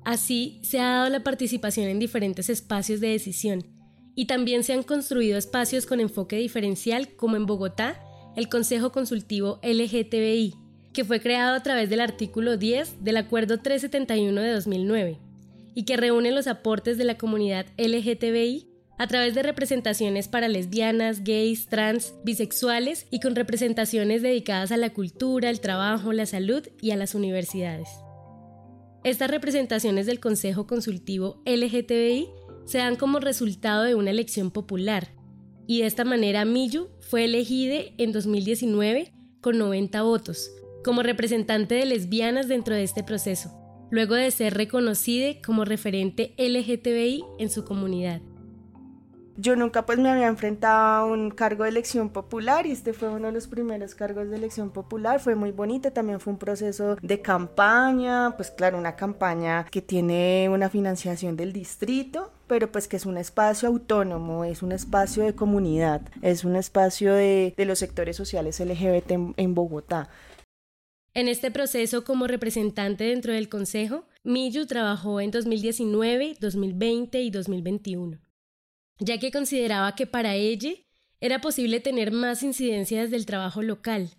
Así 0.04 0.60
se 0.64 0.80
ha 0.80 0.88
dado 0.88 1.10
la 1.10 1.22
participación 1.22 1.86
en 1.86 2.00
diferentes 2.00 2.50
espacios 2.50 3.00
de 3.00 3.08
decisión 3.08 3.64
y 4.16 4.26
también 4.26 4.64
se 4.64 4.72
han 4.72 4.82
construido 4.82 5.38
espacios 5.38 5.86
con 5.86 6.00
enfoque 6.00 6.36
diferencial 6.36 7.14
como 7.14 7.36
en 7.36 7.46
Bogotá, 7.46 8.02
el 8.34 8.48
Consejo 8.48 8.90
Consultivo 8.90 9.60
LGTBI, 9.62 10.65
que 10.96 11.04
fue 11.04 11.20
creado 11.20 11.54
a 11.54 11.62
través 11.62 11.90
del 11.90 12.00
artículo 12.00 12.56
10 12.56 13.04
del 13.04 13.18
Acuerdo 13.18 13.58
371 13.60 14.40
de 14.40 14.50
2009 14.50 15.20
y 15.74 15.84
que 15.84 15.98
reúne 15.98 16.30
los 16.32 16.46
aportes 16.46 16.96
de 16.96 17.04
la 17.04 17.18
comunidad 17.18 17.66
LGTBI 17.76 18.66
a 18.98 19.06
través 19.06 19.34
de 19.34 19.42
representaciones 19.42 20.26
para 20.26 20.48
lesbianas, 20.48 21.22
gays, 21.22 21.66
trans, 21.66 22.14
bisexuales 22.24 23.06
y 23.10 23.20
con 23.20 23.36
representaciones 23.36 24.22
dedicadas 24.22 24.72
a 24.72 24.78
la 24.78 24.94
cultura, 24.94 25.50
el 25.50 25.60
trabajo, 25.60 26.14
la 26.14 26.24
salud 26.24 26.66
y 26.80 26.92
a 26.92 26.96
las 26.96 27.14
universidades. 27.14 27.90
Estas 29.04 29.30
representaciones 29.30 30.06
del 30.06 30.18
Consejo 30.18 30.66
Consultivo 30.66 31.42
LGTBI 31.44 32.26
se 32.64 32.78
dan 32.78 32.96
como 32.96 33.20
resultado 33.20 33.82
de 33.82 33.94
una 33.94 34.12
elección 34.12 34.50
popular, 34.50 35.08
y 35.66 35.80
de 35.80 35.88
esta 35.88 36.04
manera 36.06 36.46
Miyu 36.46 36.88
fue 37.00 37.26
elegida 37.26 37.82
en 37.98 38.12
2019 38.12 39.12
con 39.42 39.58
90 39.58 40.00
votos, 40.00 40.50
como 40.86 41.02
representante 41.02 41.74
de 41.74 41.84
lesbianas 41.84 42.46
dentro 42.46 42.72
de 42.72 42.84
este 42.84 43.02
proceso, 43.02 43.50
luego 43.90 44.14
de 44.14 44.30
ser 44.30 44.54
reconocida 44.54 45.32
como 45.44 45.64
referente 45.64 46.32
LGTBI 46.38 47.24
en 47.40 47.50
su 47.50 47.64
comunidad. 47.64 48.20
Yo 49.36 49.56
nunca 49.56 49.84
pues 49.84 49.98
me 49.98 50.08
había 50.08 50.28
enfrentado 50.28 50.76
a 50.78 51.04
un 51.04 51.32
cargo 51.32 51.64
de 51.64 51.70
elección 51.70 52.10
popular 52.10 52.66
y 52.66 52.70
este 52.70 52.92
fue 52.92 53.08
uno 53.08 53.26
de 53.26 53.32
los 53.32 53.48
primeros 53.48 53.96
cargos 53.96 54.30
de 54.30 54.36
elección 54.36 54.70
popular, 54.70 55.18
fue 55.18 55.34
muy 55.34 55.50
bonito, 55.50 55.90
también 55.90 56.20
fue 56.20 56.34
un 56.34 56.38
proceso 56.38 56.96
de 57.02 57.20
campaña, 57.20 58.34
pues 58.36 58.52
claro, 58.52 58.78
una 58.78 58.94
campaña 58.94 59.66
que 59.68 59.82
tiene 59.82 60.48
una 60.48 60.70
financiación 60.70 61.36
del 61.36 61.52
distrito, 61.52 62.30
pero 62.46 62.70
pues 62.70 62.86
que 62.86 62.96
es 62.96 63.06
un 63.06 63.18
espacio 63.18 63.68
autónomo, 63.68 64.44
es 64.44 64.62
un 64.62 64.70
espacio 64.70 65.24
de 65.24 65.34
comunidad, 65.34 66.02
es 66.22 66.44
un 66.44 66.54
espacio 66.54 67.12
de, 67.12 67.54
los 67.58 67.80
sectores 67.80 68.16
sociales 68.16 68.60
LGBT 68.60 69.10
en, 69.10 69.34
en 69.36 69.54
Bogotá. 69.56 70.08
En 71.16 71.28
este 71.28 71.50
proceso 71.50 72.04
como 72.04 72.26
representante 72.26 73.04
dentro 73.04 73.32
del 73.32 73.48
Consejo, 73.48 74.04
Miyu 74.22 74.66
trabajó 74.66 75.20
en 75.20 75.30
2019, 75.30 76.36
2020 76.38 77.22
y 77.22 77.30
2021 77.30 78.26
ya 78.98 79.18
que 79.18 79.30
consideraba 79.30 79.94
que 79.94 80.06
para 80.06 80.34
ella 80.34 80.72
era 81.20 81.40
posible 81.40 81.80
tener 81.80 82.12
más 82.12 82.42
incidencia 82.42 83.02
desde 83.02 83.16
el 83.16 83.26
trabajo 83.26 83.62
local, 83.62 84.10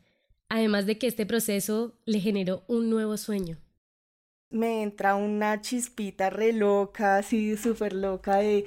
además 0.49 0.85
de 0.85 0.97
que 0.97 1.07
este 1.07 1.25
proceso 1.25 1.95
le 2.05 2.19
generó 2.19 2.63
un 2.67 2.89
nuevo 2.89 3.17
sueño. 3.17 3.57
Me 4.49 4.81
entra 4.81 5.15
una 5.15 5.61
chispita 5.61 6.29
re 6.29 6.53
loca, 6.53 7.17
así 7.17 7.57
súper 7.57 7.93
loca 7.93 8.37
de, 8.37 8.65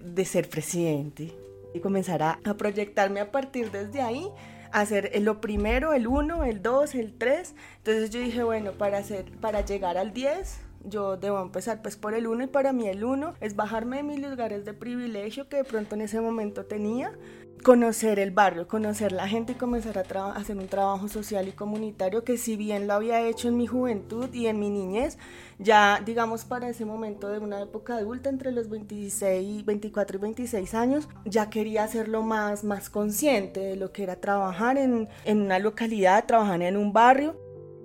de 0.00 0.24
ser 0.24 0.48
presidente 0.48 1.34
y 1.74 1.80
comenzar 1.80 2.22
a, 2.22 2.40
a 2.44 2.56
proyectarme 2.56 3.20
a 3.20 3.30
partir 3.30 3.70
desde 3.70 4.00
ahí 4.00 4.26
hacer 4.72 5.10
lo 5.20 5.40
primero, 5.40 5.92
el 5.92 6.06
1, 6.06 6.44
el 6.44 6.62
2, 6.62 6.94
el 6.94 7.12
3. 7.16 7.54
Entonces 7.78 8.10
yo 8.10 8.20
dije, 8.20 8.42
bueno, 8.42 8.72
para, 8.72 8.98
hacer, 8.98 9.30
para 9.40 9.64
llegar 9.64 9.96
al 9.98 10.12
10 10.12 10.68
yo 10.84 11.16
debo 11.16 11.40
empezar 11.40 11.82
pues 11.82 11.96
por 11.96 12.14
el 12.14 12.26
uno 12.26 12.44
y 12.44 12.46
para 12.46 12.72
mí 12.72 12.88
el 12.88 13.04
uno 13.04 13.34
es 13.40 13.56
bajarme 13.56 13.98
de 13.98 14.02
mis 14.04 14.20
lugares 14.20 14.64
de 14.64 14.74
privilegio 14.74 15.48
que 15.48 15.56
de 15.56 15.64
pronto 15.64 15.94
en 15.94 16.02
ese 16.02 16.20
momento 16.20 16.66
tenía, 16.66 17.12
conocer 17.62 18.18
el 18.18 18.30
barrio, 18.30 18.68
conocer 18.68 19.12
la 19.12 19.28
gente 19.28 19.52
y 19.52 19.54
comenzar 19.56 19.98
a 19.98 20.32
hacer 20.32 20.56
un 20.56 20.68
trabajo 20.68 21.08
social 21.08 21.48
y 21.48 21.52
comunitario 21.52 22.24
que 22.24 22.36
si 22.36 22.56
bien 22.56 22.86
lo 22.86 22.94
había 22.94 23.26
hecho 23.26 23.48
en 23.48 23.56
mi 23.56 23.66
juventud 23.66 24.32
y 24.32 24.46
en 24.46 24.58
mi 24.58 24.70
niñez, 24.70 25.18
ya 25.58 26.02
digamos 26.04 26.44
para 26.44 26.68
ese 26.68 26.84
momento 26.84 27.28
de 27.28 27.38
una 27.38 27.62
época 27.62 27.96
adulta 27.96 28.28
entre 28.28 28.52
los 28.52 28.68
26, 28.68 29.64
24 29.64 30.18
y 30.18 30.20
26 30.20 30.74
años, 30.74 31.08
ya 31.24 31.50
quería 31.50 31.84
hacerlo 31.84 32.22
más, 32.22 32.64
más 32.64 32.90
consciente 32.90 33.60
de 33.60 33.76
lo 33.76 33.92
que 33.92 34.02
era 34.02 34.16
trabajar 34.16 34.76
en, 34.78 35.08
en 35.24 35.42
una 35.42 35.58
localidad, 35.58 36.26
trabajar 36.26 36.62
en 36.62 36.76
un 36.76 36.92
barrio. 36.92 37.36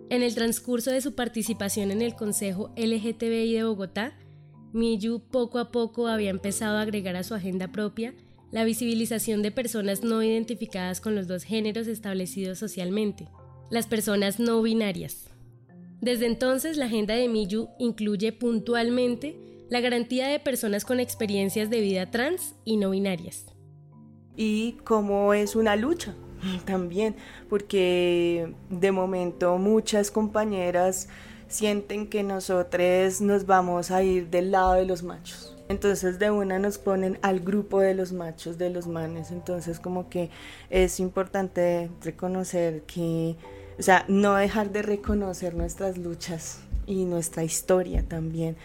En 0.09 0.21
el 0.21 0.35
transcurso 0.35 0.91
de 0.91 1.01
su 1.01 1.15
participación 1.15 1.91
en 1.91 2.01
el 2.01 2.15
Consejo 2.15 2.71
LGTBI 2.75 3.53
de 3.53 3.63
Bogotá, 3.63 4.17
Miyu 4.73 5.19
poco 5.19 5.59
a 5.59 5.71
poco 5.71 6.07
había 6.07 6.29
empezado 6.29 6.77
a 6.77 6.81
agregar 6.81 7.15
a 7.15 7.23
su 7.23 7.33
agenda 7.33 7.71
propia 7.71 8.13
la 8.53 8.63
visibilización 8.63 9.41
de 9.41 9.49
personas 9.49 10.03
no 10.03 10.21
identificadas 10.21 11.01
con 11.01 11.15
los 11.15 11.27
dos 11.27 11.43
géneros 11.43 11.87
establecidos 11.87 12.59
socialmente, 12.59 13.27
las 13.71 13.87
personas 13.87 14.39
no 14.39 14.61
binarias. 14.61 15.27
Desde 16.01 16.27
entonces, 16.27 16.77
la 16.77 16.85
agenda 16.85 17.15
de 17.15 17.27
Miyu 17.27 17.69
incluye 17.79 18.31
puntualmente 18.31 19.35
la 19.69 19.81
garantía 19.81 20.27
de 20.27 20.39
personas 20.39 20.85
con 20.85 20.99
experiencias 20.99 21.71
de 21.71 21.81
vida 21.81 22.11
trans 22.11 22.53
y 22.63 22.77
no 22.77 22.91
binarias. 22.91 23.47
Y 24.37 24.73
cómo 24.83 25.33
es 25.33 25.55
una 25.55 25.75
lucha, 25.75 26.13
también, 26.65 27.15
porque 27.49 28.53
de 28.69 28.91
momento 28.91 29.57
muchas 29.57 30.11
compañeras 30.11 31.09
sienten 31.47 32.07
que 32.07 32.21
nosotros 32.21 33.19
nos 33.19 33.47
vamos 33.47 33.89
a 33.89 34.03
ir 34.03 34.29
del 34.29 34.51
lado 34.51 34.73
de 34.73 34.85
los 34.85 35.01
machos. 35.01 35.52
Entonces 35.73 36.19
de 36.19 36.29
una 36.29 36.59
nos 36.59 36.77
ponen 36.77 37.17
al 37.23 37.39
grupo 37.39 37.79
de 37.79 37.95
los 37.95 38.11
machos, 38.11 38.59
de 38.59 38.69
los 38.69 38.85
manes. 38.85 39.31
Entonces 39.31 39.79
como 39.79 40.07
que 40.07 40.29
es 40.69 40.99
importante 40.99 41.89
reconocer 42.01 42.83
que, 42.83 43.35
o 43.79 43.81
sea, 43.81 44.05
no 44.07 44.35
dejar 44.35 44.71
de 44.71 44.83
reconocer 44.83 45.55
nuestras 45.55 45.97
luchas 45.97 46.59
y 46.85 47.05
nuestra 47.05 47.43
historia 47.43 48.07
también. 48.07 48.55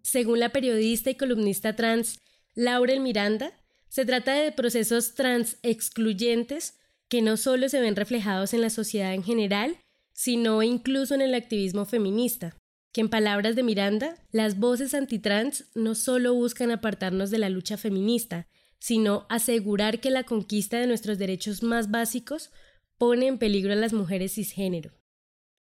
Según 0.00 0.40
la 0.40 0.48
periodista 0.48 1.10
y 1.10 1.16
columnista 1.16 1.76
trans 1.76 2.18
Laurel 2.54 3.00
Miranda, 3.00 3.52
se 3.88 4.06
trata 4.06 4.32
de 4.32 4.52
procesos 4.52 5.14
trans 5.14 5.58
excluyentes 5.62 6.78
que 7.08 7.20
no 7.20 7.36
solo 7.36 7.68
se 7.68 7.82
ven 7.82 7.94
reflejados 7.94 8.54
en 8.54 8.62
la 8.62 8.70
sociedad 8.70 9.12
en 9.12 9.22
general, 9.22 9.76
sino 10.14 10.62
incluso 10.62 11.14
en 11.14 11.20
el 11.20 11.34
activismo 11.34 11.84
feminista, 11.84 12.56
que 12.92 13.00
en 13.00 13.08
palabras 13.08 13.56
de 13.56 13.62
Miranda, 13.62 14.16
las 14.30 14.58
voces 14.58 14.94
antitrans 14.94 15.64
no 15.74 15.94
solo 15.94 16.34
buscan 16.34 16.70
apartarnos 16.70 17.30
de 17.30 17.38
la 17.38 17.48
lucha 17.48 17.76
feminista, 17.76 18.46
sino 18.78 19.26
asegurar 19.28 20.00
que 20.00 20.10
la 20.10 20.24
conquista 20.24 20.78
de 20.78 20.86
nuestros 20.86 21.18
derechos 21.18 21.62
más 21.62 21.90
básicos 21.90 22.50
pone 22.98 23.26
en 23.26 23.38
peligro 23.38 23.72
a 23.72 23.76
las 23.76 23.92
mujeres 23.92 24.34
cisgénero. 24.34 24.92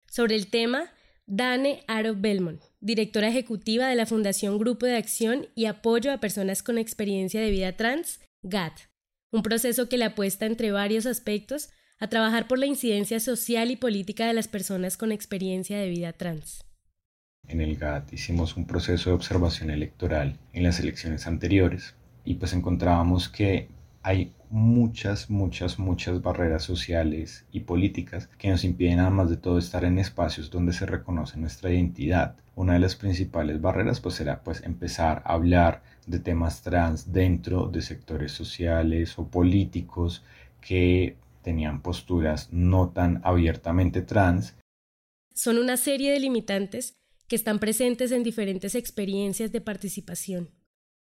Sobre 0.06 0.34
el 0.34 0.48
tema, 0.48 0.90
Dane 1.26 1.84
Aro 1.86 2.14
Belmont, 2.16 2.62
directora 2.80 3.28
ejecutiva 3.28 3.88
de 3.88 3.94
la 3.94 4.06
Fundación 4.06 4.58
Grupo 4.58 4.86
de 4.86 4.96
Acción 4.96 5.48
y 5.54 5.66
Apoyo 5.66 6.12
a 6.12 6.18
Personas 6.18 6.62
con 6.62 6.78
Experiencia 6.78 7.40
de 7.40 7.50
Vida 7.50 7.76
Trans, 7.76 8.20
GAT 8.42 8.80
un 9.34 9.42
proceso 9.42 9.88
que 9.88 9.98
le 9.98 10.04
apuesta 10.04 10.46
entre 10.46 10.70
varios 10.70 11.06
aspectos 11.06 11.68
a 11.98 12.06
trabajar 12.06 12.46
por 12.46 12.60
la 12.60 12.66
incidencia 12.66 13.18
social 13.18 13.72
y 13.72 13.76
política 13.76 14.28
de 14.28 14.32
las 14.32 14.46
personas 14.46 14.96
con 14.96 15.10
experiencia 15.10 15.76
de 15.76 15.88
vida 15.88 16.12
trans. 16.12 16.63
En 17.48 17.60
el 17.60 17.76
GAT 17.76 18.12
hicimos 18.12 18.56
un 18.56 18.66
proceso 18.66 19.10
de 19.10 19.16
observación 19.16 19.70
electoral 19.70 20.38
en 20.52 20.62
las 20.62 20.80
elecciones 20.80 21.26
anteriores 21.26 21.94
y 22.24 22.34
pues 22.34 22.52
encontrábamos 22.52 23.28
que 23.28 23.68
hay 24.02 24.32
muchas, 24.50 25.30
muchas, 25.30 25.78
muchas 25.78 26.22
barreras 26.22 26.62
sociales 26.62 27.46
y 27.50 27.60
políticas 27.60 28.28
que 28.38 28.50
nos 28.50 28.62
impiden 28.64 29.00
además 29.00 29.30
de 29.30 29.36
todo 29.36 29.58
estar 29.58 29.84
en 29.84 29.98
espacios 29.98 30.50
donde 30.50 30.72
se 30.72 30.86
reconoce 30.86 31.38
nuestra 31.38 31.72
identidad. 31.72 32.36
Una 32.54 32.74
de 32.74 32.80
las 32.80 32.96
principales 32.96 33.60
barreras 33.60 34.00
pues 34.00 34.14
será 34.14 34.42
pues 34.42 34.62
empezar 34.62 35.22
a 35.24 35.32
hablar 35.32 35.82
de 36.06 36.20
temas 36.20 36.62
trans 36.62 37.12
dentro 37.12 37.66
de 37.66 37.82
sectores 37.82 38.32
sociales 38.32 39.18
o 39.18 39.26
políticos 39.26 40.22
que 40.60 41.16
tenían 41.42 41.82
posturas 41.82 42.48
no 42.52 42.90
tan 42.90 43.20
abiertamente 43.24 44.02
trans. 44.02 44.54
Son 45.34 45.58
una 45.58 45.76
serie 45.76 46.12
de 46.12 46.20
limitantes 46.20 46.94
que 47.28 47.36
están 47.36 47.58
presentes 47.58 48.12
en 48.12 48.22
diferentes 48.22 48.74
experiencias 48.74 49.52
de 49.52 49.60
participación. 49.60 50.50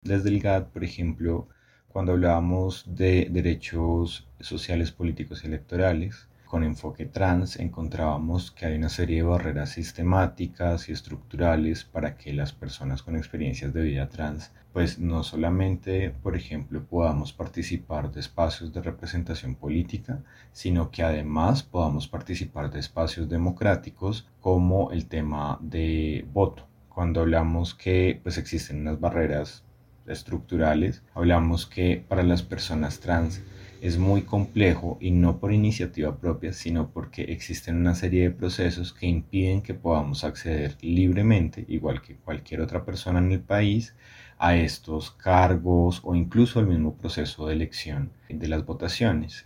Desde 0.02 0.30
el 0.30 0.40
GAD, 0.40 0.70
por 0.70 0.84
ejemplo, 0.84 1.48
cuando 1.88 2.14
hablábamos 2.14 2.86
de 2.88 3.28
derechos 3.30 4.28
sociales, 4.40 4.92
políticos 4.92 5.44
y 5.44 5.48
electorales, 5.48 6.28
con 6.52 6.66
enfoque 6.66 7.06
trans, 7.06 7.58
encontrábamos 7.58 8.52
que 8.52 8.66
hay 8.66 8.76
una 8.76 8.90
serie 8.90 9.16
de 9.20 9.24
barreras 9.24 9.70
sistemáticas 9.70 10.90
y 10.90 10.92
estructurales 10.92 11.86
para 11.86 12.18
que 12.18 12.34
las 12.34 12.52
personas 12.52 13.04
con 13.04 13.16
experiencias 13.16 13.74
de 13.74 13.82
vida 13.82 14.10
trans, 14.10 14.52
pues 14.74 15.00
no 15.00 15.24
solamente, 15.24 16.10
por 16.10 16.36
ejemplo, 16.36 16.84
podamos 16.84 17.32
participar 17.32 18.12
de 18.12 18.20
espacios 18.20 18.74
de 18.74 18.82
representación 18.82 19.56
política, 19.56 20.24
sino 20.52 20.92
que 20.92 21.04
además 21.04 21.64
podamos 21.64 22.10
participar 22.10 22.70
de 22.70 22.82
espacios 22.82 23.30
democráticos 23.30 24.28
como 24.42 24.92
el 24.92 25.06
tema 25.06 25.58
de 25.62 26.26
voto. 26.34 26.68
Cuando 26.90 27.22
hablamos 27.22 27.76
que 27.76 28.20
pues 28.22 28.38
existen 28.38 28.82
unas 28.82 29.00
barreras 29.00 29.64
estructurales, 30.06 31.02
hablamos 31.14 31.66
que 31.66 32.04
para 32.06 32.24
las 32.24 32.44
personas 32.44 33.00
trans 33.00 33.42
es 33.82 33.98
muy 33.98 34.22
complejo 34.22 34.98
y 35.02 35.10
no 35.10 35.40
por 35.40 35.52
iniciativa 35.52 36.16
propia, 36.18 36.54
sino 36.54 36.92
porque 36.92 37.24
existen 37.24 37.78
una 37.78 37.96
serie 37.96 38.24
de 38.24 38.32
procesos 38.32 38.94
que 38.94 39.08
impiden 39.08 39.64
que 39.64 39.74
podamos 39.74 40.24
acceder 40.24 40.78
libremente, 40.82 41.66
igual 41.68 42.02
que 42.02 42.16
cualquier 42.16 42.62
otra 42.62 42.86
persona 42.86 43.20
en 43.20 43.32
el 43.32 43.42
país, 43.42 43.96
a 44.38 44.56
estos 44.56 45.12
cargos 45.12 46.02
o 46.04 46.16
incluso 46.16 46.60
al 46.60 46.68
mismo 46.68 46.96
proceso 46.96 47.48
de 47.48 47.54
elección 47.54 48.12
de 48.30 48.48
las 48.48 48.66
votaciones. 48.66 49.46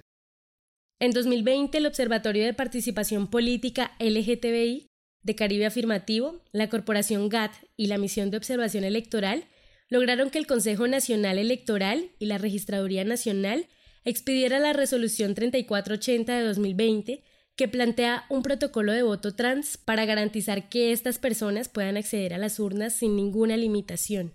En 1.00 1.12
2020, 1.12 1.78
el 1.78 1.86
Observatorio 1.86 2.46
de 2.46 2.54
Participación 2.54 3.28
Política 3.28 3.92
LGTBI 4.00 4.88
de 5.24 5.36
Caribe 5.36 5.66
Afirmativo, 5.66 6.42
la 6.52 6.70
Corporación 6.70 7.30
GATT 7.30 7.54
y 7.78 7.88
la 7.88 7.98
Misión 7.98 8.32
de 8.32 8.38
Observación 8.38 8.84
Electoral 8.84 9.46
lograron 9.90 10.30
que 10.30 10.40
el 10.40 10.48
Consejo 10.48 10.88
Nacional 10.88 11.38
Electoral 11.38 12.12
y 12.20 12.26
la 12.26 12.38
Registraduría 12.38 13.04
Nacional 13.04 13.68
expidiera 14.06 14.60
la 14.60 14.72
resolución 14.72 15.34
3480 15.36 16.38
de 16.38 16.44
2020 16.46 17.24
que 17.56 17.68
plantea 17.68 18.26
un 18.30 18.44
protocolo 18.44 18.92
de 18.92 19.04
voto 19.04 19.36
trans 19.36 19.78
para 19.78 20.06
garantizar 20.06 20.70
que 20.70 20.92
estas 20.92 21.18
personas 21.18 21.70
puedan 21.70 21.98
acceder 21.98 22.34
a 22.34 22.38
las 22.38 22.60
urnas 22.60 22.94
sin 22.94 23.16
ninguna 23.16 23.58
limitación. 23.58 24.34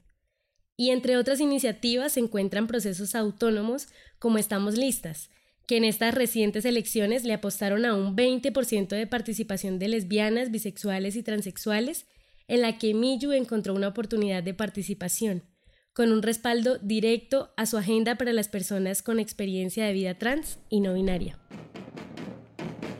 Y 0.76 0.90
entre 0.90 1.16
otras 1.18 1.40
iniciativas 1.40 2.12
se 2.12 2.20
encuentran 2.20 2.66
procesos 2.66 3.14
autónomos 3.14 3.88
como 4.18 4.38
Estamos 4.38 4.76
Listas, 4.76 5.30
que 5.66 5.76
en 5.76 5.84
estas 5.84 6.14
recientes 6.14 6.64
elecciones 6.64 7.24
le 7.24 7.34
apostaron 7.34 7.84
a 7.84 7.94
un 7.94 8.16
20% 8.16 8.88
de 8.88 9.06
participación 9.06 9.78
de 9.78 9.88
lesbianas, 9.88 10.50
bisexuales 10.50 11.14
y 11.16 11.22
transexuales, 11.22 12.06
en 12.48 12.62
la 12.62 12.78
que 12.78 12.94
Miyu 12.94 13.32
encontró 13.32 13.74
una 13.74 13.88
oportunidad 13.88 14.42
de 14.42 14.54
participación 14.54 15.44
con 15.92 16.12
un 16.12 16.22
respaldo 16.22 16.78
directo 16.78 17.52
a 17.56 17.66
su 17.66 17.76
agenda 17.76 18.14
para 18.16 18.32
las 18.32 18.48
personas 18.48 19.02
con 19.02 19.18
experiencia 19.18 19.86
de 19.86 19.92
vida 19.92 20.14
trans 20.14 20.58
y 20.68 20.80
no 20.80 20.94
binaria. 20.94 21.38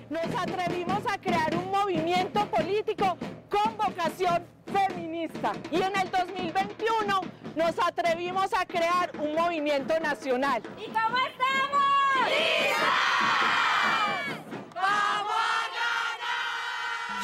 Nos 0.09 0.27
atrevimos 0.37 1.01
a 1.09 1.19
crear 1.19 1.57
un 1.57 1.71
movimiento 1.71 2.45
político 2.51 3.17
con 3.49 3.77
vocación 3.77 4.43
feminista 4.73 5.53
y 5.71 5.77
en 5.77 5.97
el 5.97 6.11
2021 6.11 7.21
nos 7.57 7.75
atrevimos 7.79 8.53
a 8.55 8.65
crear 8.67 9.13
un 9.21 9.35
movimiento 9.35 9.99
nacional. 10.01 10.63
¿Y 10.79 10.87
cómo 10.87 11.17
estamos? 11.17 11.91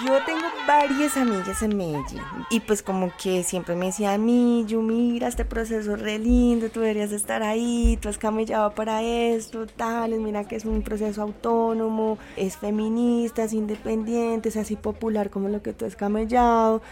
Yo 0.04 0.22
tengo 0.26 0.44
varias 0.66 1.16
amigas 1.16 1.62
en 1.62 1.74
Medellín 1.74 2.20
y 2.50 2.60
pues 2.60 2.82
como 2.82 3.10
que 3.16 3.42
siempre 3.42 3.74
me 3.76 3.86
decían, 3.86 4.66
yo 4.66 4.82
mira 4.82 5.26
este 5.26 5.46
proceso 5.46 5.96
re 5.96 6.18
lindo, 6.18 6.68
tú 6.68 6.80
deberías 6.80 7.12
estar 7.12 7.42
ahí, 7.42 7.98
tú 8.02 8.10
has 8.10 8.18
camellado 8.18 8.74
para 8.74 9.02
esto, 9.02 9.66
tal, 9.66 10.10
mira 10.18 10.44
que 10.44 10.56
es 10.56 10.66
un 10.66 10.82
proceso 10.82 11.22
autónomo, 11.22 12.18
es 12.36 12.58
feminista, 12.58 13.44
es 13.44 13.54
independiente, 13.54 14.50
es 14.50 14.58
así 14.58 14.76
popular 14.76 15.30
como 15.30 15.48
lo 15.48 15.62
que 15.62 15.72
tú 15.72 15.86
has 15.86 15.96
camellado. 15.96 16.82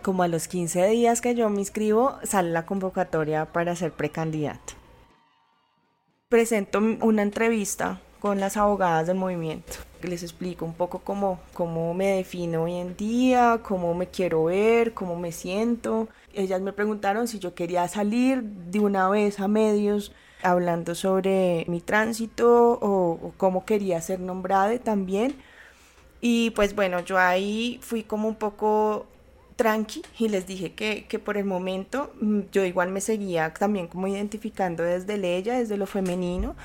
Como 0.00 0.22
a 0.22 0.28
los 0.28 0.48
15 0.48 0.86
días 0.88 1.20
que 1.20 1.34
yo 1.34 1.50
me 1.50 1.58
inscribo, 1.58 2.16
sale 2.22 2.50
la 2.50 2.64
convocatoria 2.64 3.52
para 3.52 3.76
ser 3.76 3.92
precandidato. 3.92 4.72
Presento 6.30 6.78
una 6.78 7.20
entrevista 7.20 8.00
con 8.20 8.40
las 8.40 8.56
abogadas 8.56 9.06
del 9.06 9.16
movimiento. 9.16 9.74
Les 10.02 10.22
explico 10.22 10.64
un 10.64 10.74
poco 10.74 11.00
cómo, 11.00 11.40
cómo 11.52 11.94
me 11.94 12.16
defino 12.16 12.64
hoy 12.64 12.74
en 12.74 12.96
día, 12.96 13.60
cómo 13.62 13.94
me 13.94 14.06
quiero 14.08 14.44
ver, 14.44 14.94
cómo 14.94 15.16
me 15.16 15.32
siento. 15.32 16.08
Ellas 16.34 16.60
me 16.60 16.72
preguntaron 16.72 17.28
si 17.28 17.38
yo 17.38 17.54
quería 17.54 17.88
salir 17.88 18.42
de 18.42 18.80
una 18.80 19.08
vez 19.08 19.40
a 19.40 19.48
medios 19.48 20.12
hablando 20.42 20.94
sobre 20.94 21.64
mi 21.68 21.80
tránsito 21.80 22.78
o, 22.80 23.32
cómo 23.36 23.64
quería 23.64 24.00
ser 24.00 24.20
nombrada 24.20 24.78
también. 24.78 25.34
Y 26.20 26.50
pues 26.50 26.74
bueno, 26.74 27.00
yo 27.00 27.18
ahí 27.18 27.78
fui 27.82 28.02
como 28.02 28.28
un 28.28 28.36
poco 28.36 29.06
tranqui 29.56 30.02
y 30.18 30.28
les 30.28 30.46
dije 30.46 30.74
que, 30.74 31.06
que, 31.06 31.18
por 31.18 31.36
el 31.38 31.44
momento 31.46 32.12
mm, 32.20 32.40
yo 32.52 32.64
igual 32.64 32.90
me 32.90 33.00
seguía 33.00 33.52
también 33.54 33.86
como 33.88 34.06
identificando 34.06 34.82
desde 34.82 35.36
ella, 35.36 35.58
desde 35.58 35.76
lo 35.78 35.86
femenino 35.86 36.56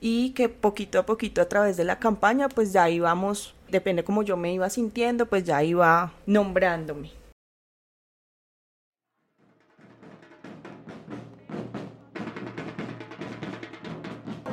y 0.00 0.30
que 0.30 0.48
poquito 0.48 0.98
a 0.98 1.06
poquito 1.06 1.42
a 1.42 1.48
través 1.48 1.76
de 1.76 1.84
la 1.84 1.98
campaña 1.98 2.48
pues 2.48 2.72
ya 2.72 2.88
íbamos, 2.88 3.54
depende 3.68 4.02
como 4.02 4.22
yo 4.22 4.36
me 4.36 4.52
iba 4.52 4.68
sintiendo, 4.70 5.26
pues 5.26 5.44
ya 5.44 5.62
iba 5.62 6.12
nombrándome. 6.26 7.10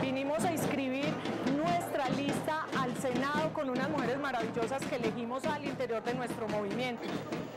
Vinimos 0.02 0.44
a 0.44 0.52
inscribir 0.52 1.06
nuestra 1.56 2.10
lista 2.10 2.66
al 2.78 2.96
Senado 2.98 3.54
con 3.54 3.70
unas 3.70 3.90
mujeres 3.90 4.20
maravillosas 4.20 4.84
que 4.86 4.98
elegimos 4.98 5.46
al 5.46 5.66
interior 5.66 6.04
de 6.04 6.14
nuestro 6.14 6.48
movimiento. 6.50 7.04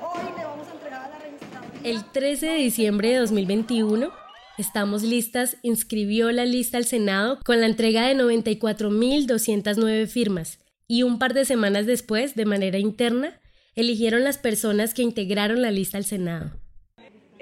Hoy 0.00 0.38
le 0.38 0.44
vamos 0.44 0.68
a 0.68 0.72
entregar 0.72 1.03
a 1.03 1.09
la 1.09 1.18
registraduría. 1.18 1.90
El 1.90 2.05
13 2.05 2.46
de 2.46 2.55
diciembre 2.55 3.09
de 3.11 3.18
2021 3.18 4.30
Estamos 4.61 5.03
listas 5.03 5.57
inscribió 5.62 6.31
la 6.33 6.44
lista 6.44 6.77
al 6.77 6.85
Senado 6.85 7.38
con 7.46 7.62
la 7.62 7.66
entrega 7.66 8.07
de 8.07 8.14
94.209 8.14 10.07
firmas 10.07 10.59
y 10.87 11.03
un 11.03 11.18
par 11.18 11.33
de 11.33 11.46
semanas 11.46 11.87
después, 11.87 12.35
de 12.35 12.44
manera 12.44 12.77
interna, 12.77 13.40
eligieron 13.75 14.23
las 14.23 14.37
personas 14.37 14.92
que 14.92 15.01
integraron 15.01 15.62
la 15.62 15.70
lista 15.70 15.96
al 15.96 16.05
Senado. 16.05 16.51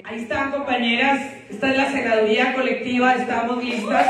Ahí 0.04 0.20
están 0.20 0.52
compañeras, 0.52 1.20
esta 1.50 1.72
es 1.72 1.76
la 1.76 1.90
senaduría 1.90 2.54
colectiva, 2.54 3.14
estamos 3.14 3.64
listas. 3.64 4.06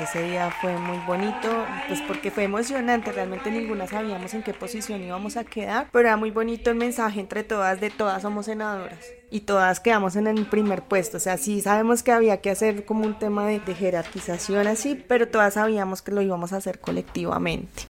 Ese 0.00 0.22
día 0.22 0.50
fue 0.60 0.76
muy 0.76 0.98
bonito, 1.06 1.48
pues 1.86 2.00
porque 2.02 2.32
fue 2.32 2.44
emocionante, 2.44 3.12
realmente 3.12 3.50
ninguna 3.50 3.86
sabíamos 3.86 4.34
en 4.34 4.42
qué 4.42 4.52
posición 4.52 5.02
íbamos 5.02 5.36
a 5.36 5.44
quedar, 5.44 5.88
pero 5.92 6.08
era 6.08 6.16
muy 6.16 6.32
bonito 6.32 6.70
el 6.70 6.76
mensaje 6.76 7.20
entre 7.20 7.44
todas 7.44 7.80
de 7.80 7.90
todas 7.90 8.22
somos 8.22 8.46
senadoras 8.46 9.06
y 9.30 9.40
todas 9.40 9.78
quedamos 9.78 10.16
en 10.16 10.26
el 10.26 10.46
primer 10.46 10.82
puesto, 10.82 11.18
o 11.18 11.20
sea, 11.20 11.36
sí 11.36 11.60
sabemos 11.60 12.02
que 12.02 12.10
había 12.10 12.40
que 12.40 12.50
hacer 12.50 12.84
como 12.84 13.06
un 13.06 13.18
tema 13.18 13.46
de, 13.46 13.60
de 13.60 13.74
jerarquización 13.74 14.66
así, 14.66 14.96
pero 14.96 15.28
todas 15.28 15.54
sabíamos 15.54 16.02
que 16.02 16.10
lo 16.10 16.22
íbamos 16.22 16.52
a 16.52 16.56
hacer 16.56 16.80
colectivamente. 16.80 17.86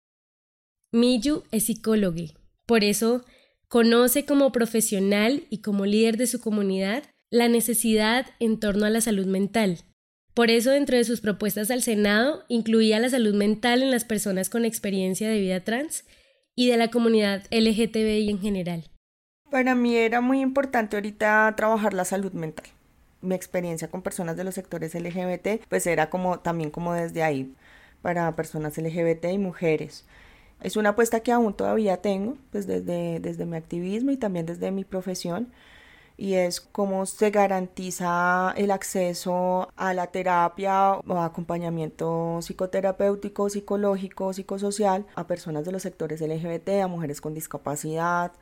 Miyu 0.92 1.44
es 1.50 1.66
psicóloga, 1.66 2.24
por 2.64 2.82
eso 2.82 3.24
conoce 3.68 4.24
como 4.24 4.52
profesional 4.52 5.44
y 5.50 5.60
como 5.60 5.84
líder 5.84 6.16
de 6.16 6.26
su 6.26 6.40
comunidad 6.40 7.04
la 7.30 7.48
necesidad 7.48 8.26
en 8.40 8.58
torno 8.58 8.86
a 8.86 8.90
la 8.90 9.02
salud 9.02 9.26
mental 9.26 9.84
por 10.34 10.50
eso, 10.50 10.70
dentro 10.70 10.96
de 10.96 11.04
sus 11.04 11.20
propuestas 11.20 11.70
al 11.70 11.82
Senado, 11.82 12.44
incluía 12.48 13.00
la 13.00 13.08
salud 13.08 13.34
mental 13.34 13.82
en 13.82 13.90
las 13.90 14.04
personas 14.04 14.48
con 14.48 14.64
experiencia 14.64 15.28
de 15.28 15.40
vida 15.40 15.60
trans 15.60 16.04
y 16.54 16.68
de 16.68 16.76
la 16.76 16.88
comunidad 16.88 17.42
LGTBI 17.50 18.30
en 18.30 18.40
general. 18.40 18.84
Para 19.50 19.74
mí 19.74 19.96
era 19.96 20.20
muy 20.20 20.40
importante 20.40 20.96
ahorita 20.96 21.52
trabajar 21.56 21.94
la 21.94 22.04
salud 22.04 22.32
mental. 22.32 22.66
Mi 23.20 23.34
experiencia 23.34 23.88
con 23.88 24.02
personas 24.02 24.36
de 24.36 24.44
los 24.44 24.54
sectores 24.54 24.94
LGBT, 24.94 25.64
pues 25.68 25.86
era 25.86 26.08
como 26.08 26.38
también 26.38 26.70
como 26.70 26.94
desde 26.94 27.22
ahí, 27.22 27.52
para 28.00 28.34
personas 28.36 28.78
LGBT 28.78 29.26
y 29.32 29.38
mujeres. 29.38 30.06
Es 30.62 30.76
una 30.76 30.90
apuesta 30.90 31.20
que 31.20 31.32
aún 31.32 31.54
todavía 31.54 31.96
tengo, 31.96 32.36
pues 32.52 32.66
desde, 32.66 33.18
desde 33.18 33.46
mi 33.46 33.56
activismo 33.56 34.10
y 34.10 34.16
también 34.16 34.46
desde 34.46 34.70
mi 34.70 34.84
profesión 34.84 35.48
y 36.20 36.34
es 36.34 36.60
cómo 36.60 37.06
se 37.06 37.30
garantiza 37.30 38.52
el 38.54 38.70
acceso 38.72 39.70
a 39.74 39.94
la 39.94 40.08
terapia 40.08 40.92
o 40.92 41.18
acompañamiento 41.18 42.40
psicoterapéutico, 42.42 43.48
psicológico, 43.48 44.34
psicosocial 44.34 45.06
a 45.14 45.26
personas 45.26 45.64
de 45.64 45.72
los 45.72 45.80
sectores 45.80 46.20
LGBT, 46.20 46.82
a 46.82 46.88
mujeres 46.88 47.22
con 47.22 47.32
discapacidad, 47.32 48.32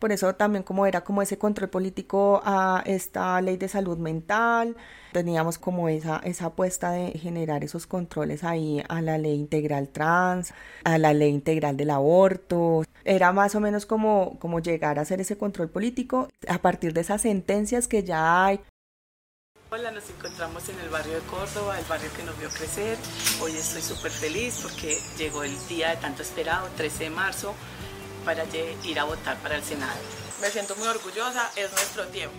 por 0.00 0.12
eso 0.12 0.34
también 0.34 0.64
como 0.64 0.86
era 0.86 1.02
como 1.02 1.22
ese 1.22 1.38
control 1.38 1.68
político 1.68 2.40
a 2.44 2.82
esta 2.86 3.40
ley 3.42 3.56
de 3.58 3.68
salud 3.68 3.98
mental, 3.98 4.74
teníamos 5.12 5.58
como 5.58 5.88
esa, 5.88 6.20
esa 6.24 6.46
apuesta 6.46 6.90
de 6.90 7.12
generar 7.12 7.62
esos 7.62 7.86
controles 7.86 8.42
ahí 8.42 8.82
a 8.88 9.02
la 9.02 9.18
ley 9.18 9.34
integral 9.34 9.88
trans, 9.90 10.54
a 10.84 10.98
la 10.98 11.12
ley 11.12 11.28
integral 11.28 11.76
del 11.76 11.90
aborto. 11.90 12.82
Era 13.04 13.32
más 13.32 13.54
o 13.54 13.60
menos 13.60 13.86
como, 13.86 14.38
como 14.40 14.60
llegar 14.60 14.98
a 14.98 15.02
hacer 15.02 15.20
ese 15.20 15.36
control 15.36 15.68
político 15.68 16.28
a 16.48 16.58
partir 16.58 16.94
de 16.94 17.02
esas 17.02 17.22
sentencias 17.22 17.86
que 17.86 18.02
ya 18.02 18.46
hay. 18.46 18.60
Hola, 19.72 19.92
nos 19.92 20.10
encontramos 20.10 20.68
en 20.68 20.80
el 20.80 20.88
barrio 20.88 21.14
de 21.14 21.20
Córdoba, 21.26 21.78
el 21.78 21.84
barrio 21.84 22.10
que 22.16 22.24
nos 22.24 22.36
vio 22.40 22.48
crecer. 22.48 22.98
Hoy 23.40 23.52
estoy 23.52 23.82
súper 23.82 24.10
feliz 24.10 24.58
porque 24.62 24.98
llegó 25.16 25.44
el 25.44 25.52
día 25.68 25.90
de 25.90 25.96
tanto 25.98 26.22
esperado, 26.22 26.66
13 26.76 27.04
de 27.04 27.10
marzo, 27.10 27.54
para 28.24 28.44
ir 28.84 28.98
a 28.98 29.04
votar 29.04 29.36
para 29.38 29.56
el 29.56 29.62
Senado. 29.62 29.98
Me 30.40 30.48
siento 30.48 30.74
muy 30.76 30.88
orgullosa, 30.88 31.50
es 31.56 31.70
nuestro 31.72 32.06
tiempo. 32.06 32.36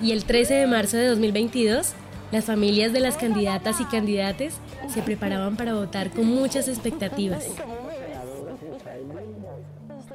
Y 0.00 0.12
el 0.12 0.24
13 0.24 0.54
de 0.54 0.66
marzo 0.66 0.96
de 0.96 1.06
2022, 1.08 1.92
las 2.32 2.44
familias 2.44 2.92
de 2.92 3.00
las 3.00 3.16
candidatas 3.16 3.80
y 3.80 3.84
candidates 3.84 4.54
se 4.92 5.02
preparaban 5.02 5.56
para 5.56 5.74
votar 5.74 6.10
con 6.10 6.26
muchas 6.26 6.68
expectativas. 6.68 7.44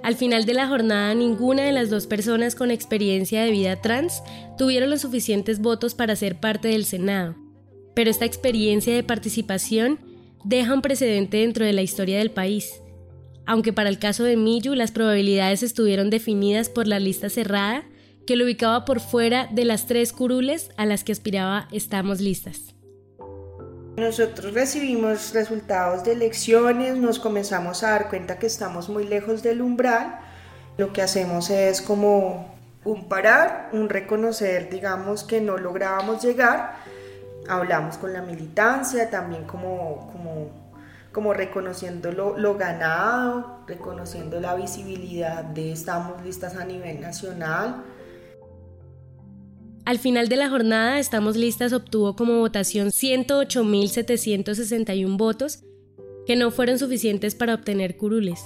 Al 0.01 0.15
final 0.15 0.45
de 0.45 0.53
la 0.53 0.67
jornada, 0.67 1.13
ninguna 1.13 1.63
de 1.63 1.71
las 1.71 1.89
dos 1.89 2.07
personas 2.07 2.55
con 2.55 2.71
experiencia 2.71 3.43
de 3.43 3.51
vida 3.51 3.81
trans 3.81 4.23
tuvieron 4.57 4.89
los 4.89 5.01
suficientes 5.01 5.59
votos 5.59 5.93
para 5.93 6.15
ser 6.15 6.39
parte 6.39 6.69
del 6.69 6.85
Senado. 6.85 7.35
Pero 7.95 8.09
esta 8.09 8.25
experiencia 8.25 8.93
de 8.95 9.03
participación 9.03 9.99
deja 10.43 10.73
un 10.73 10.81
precedente 10.81 11.37
dentro 11.37 11.65
de 11.65 11.73
la 11.73 11.81
historia 11.81 12.17
del 12.19 12.31
país 12.31 12.81
aunque 13.49 13.73
para 13.73 13.89
el 13.89 13.97
caso 13.97 14.25
de 14.25 14.37
Miyu 14.37 14.75
las 14.75 14.91
probabilidades 14.91 15.63
estuvieron 15.63 16.11
definidas 16.11 16.69
por 16.69 16.87
la 16.87 16.99
lista 16.99 17.31
cerrada, 17.31 17.83
que 18.27 18.35
lo 18.35 18.45
ubicaba 18.45 18.85
por 18.85 18.99
fuera 18.99 19.47
de 19.51 19.65
las 19.65 19.87
tres 19.87 20.13
curules 20.13 20.69
a 20.77 20.85
las 20.85 21.03
que 21.03 21.13
aspiraba 21.13 21.67
Estamos 21.71 22.21
Listas. 22.21 22.75
Nosotros 23.97 24.53
recibimos 24.53 25.33
resultados 25.33 26.03
de 26.03 26.11
elecciones, 26.11 26.95
nos 26.97 27.17
comenzamos 27.17 27.81
a 27.81 27.89
dar 27.89 28.09
cuenta 28.09 28.37
que 28.37 28.45
estamos 28.45 28.87
muy 28.87 29.07
lejos 29.07 29.41
del 29.41 29.63
umbral. 29.63 30.19
Lo 30.77 30.93
que 30.93 31.01
hacemos 31.01 31.49
es 31.49 31.81
como 31.81 32.53
un 32.85 33.09
parar, 33.09 33.71
un 33.73 33.89
reconocer, 33.89 34.69
digamos, 34.69 35.23
que 35.23 35.41
no 35.41 35.57
lográbamos 35.57 36.23
llegar. 36.23 36.75
Hablamos 37.47 37.97
con 37.97 38.13
la 38.13 38.21
militancia, 38.21 39.09
también 39.09 39.45
como, 39.45 40.07
como 40.13 40.58
como 41.11 41.33
reconociendo 41.33 42.11
lo, 42.11 42.55
ganado, 42.55 43.63
reconociendo 43.67 44.39
la 44.39 44.53
visibilidad 44.55 45.43
de 45.43 45.71
Estamos 45.71 46.23
Listas 46.23 46.55
a 46.55 46.65
nivel 46.65 47.01
nacional. 47.01 47.83
Al 49.85 49.97
final 49.97 50.29
de 50.29 50.35
la 50.35 50.49
jornada, 50.49 50.99
Estamos 50.99 51.35
Listas 51.35 51.73
obtuvo 51.73 52.15
como 52.15 52.37
votación 52.39 52.89
108.761 52.89 55.17
votos, 55.17 55.63
que 56.27 56.35
no 56.35 56.51
fueron 56.51 56.77
suficientes 56.77 57.33
para 57.33 57.55
obtener 57.55 57.97
curules. 57.97 58.39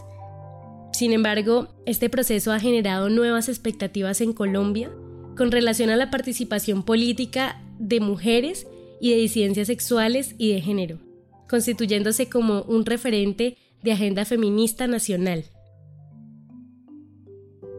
Sin 0.93 1.11
embargo, 1.11 1.67
este 1.85 2.09
proceso 2.09 2.53
ha 2.53 2.61
generado 2.61 3.09
nuevas 3.09 3.49
expectativas 3.49 4.21
en 4.21 4.31
Colombia 4.31 4.89
con 5.35 5.51
relación 5.51 5.89
a 5.89 5.97
la 5.97 6.09
participación 6.11 6.83
política 6.83 7.61
de 7.77 7.99
mujeres 7.99 8.67
y 9.01 9.09
de 9.09 9.17
disidencias 9.17 9.67
sexuales 9.67 10.35
y 10.37 10.53
de 10.53 10.61
género 10.61 11.12
constituyéndose 11.49 12.29
como 12.29 12.63
un 12.63 12.85
referente 12.85 13.57
de 13.83 13.91
agenda 13.91 14.25
feminista 14.25 14.87
nacional. 14.87 15.45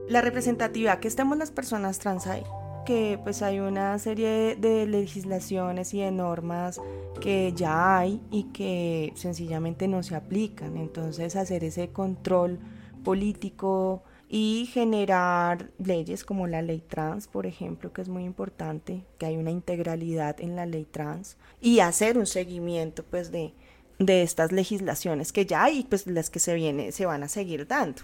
La 0.08 0.20
representatividad 0.20 1.00
que 1.00 1.08
estemos 1.08 1.38
las 1.38 1.50
personas 1.50 1.98
trans 1.98 2.26
ahí, 2.26 2.42
que 2.84 3.18
pues 3.22 3.40
hay 3.42 3.60
una 3.60 3.98
serie 3.98 4.56
de 4.56 4.86
legislaciones 4.86 5.94
y 5.94 6.00
de 6.00 6.10
normas 6.10 6.80
que 7.20 7.52
ya 7.56 7.98
hay 7.98 8.20
y 8.30 8.44
que 8.52 9.12
sencillamente 9.16 9.88
no 9.88 10.02
se 10.02 10.14
aplican. 10.14 10.76
Entonces 10.76 11.36
hacer 11.36 11.64
ese 11.64 11.88
control 11.88 12.58
político 13.02 14.02
y 14.36 14.66
generar 14.66 15.70
leyes 15.78 16.24
como 16.24 16.48
la 16.48 16.60
ley 16.60 16.82
trans, 16.88 17.28
por 17.28 17.46
ejemplo, 17.46 17.92
que 17.92 18.02
es 18.02 18.08
muy 18.08 18.24
importante, 18.24 19.04
que 19.16 19.26
hay 19.26 19.36
una 19.36 19.52
integralidad 19.52 20.40
en 20.40 20.56
la 20.56 20.66
ley 20.66 20.84
trans 20.90 21.36
y 21.60 21.78
hacer 21.78 22.18
un 22.18 22.26
seguimiento 22.26 23.04
pues 23.04 23.30
de 23.30 23.52
de 24.00 24.22
estas 24.22 24.50
legislaciones 24.50 25.32
que 25.32 25.46
ya 25.46 25.62
hay 25.62 25.78
y 25.78 25.84
pues 25.84 26.08
las 26.08 26.30
que 26.30 26.40
se 26.40 26.52
viene 26.54 26.90
se 26.90 27.06
van 27.06 27.22
a 27.22 27.28
seguir 27.28 27.68
dando. 27.68 28.02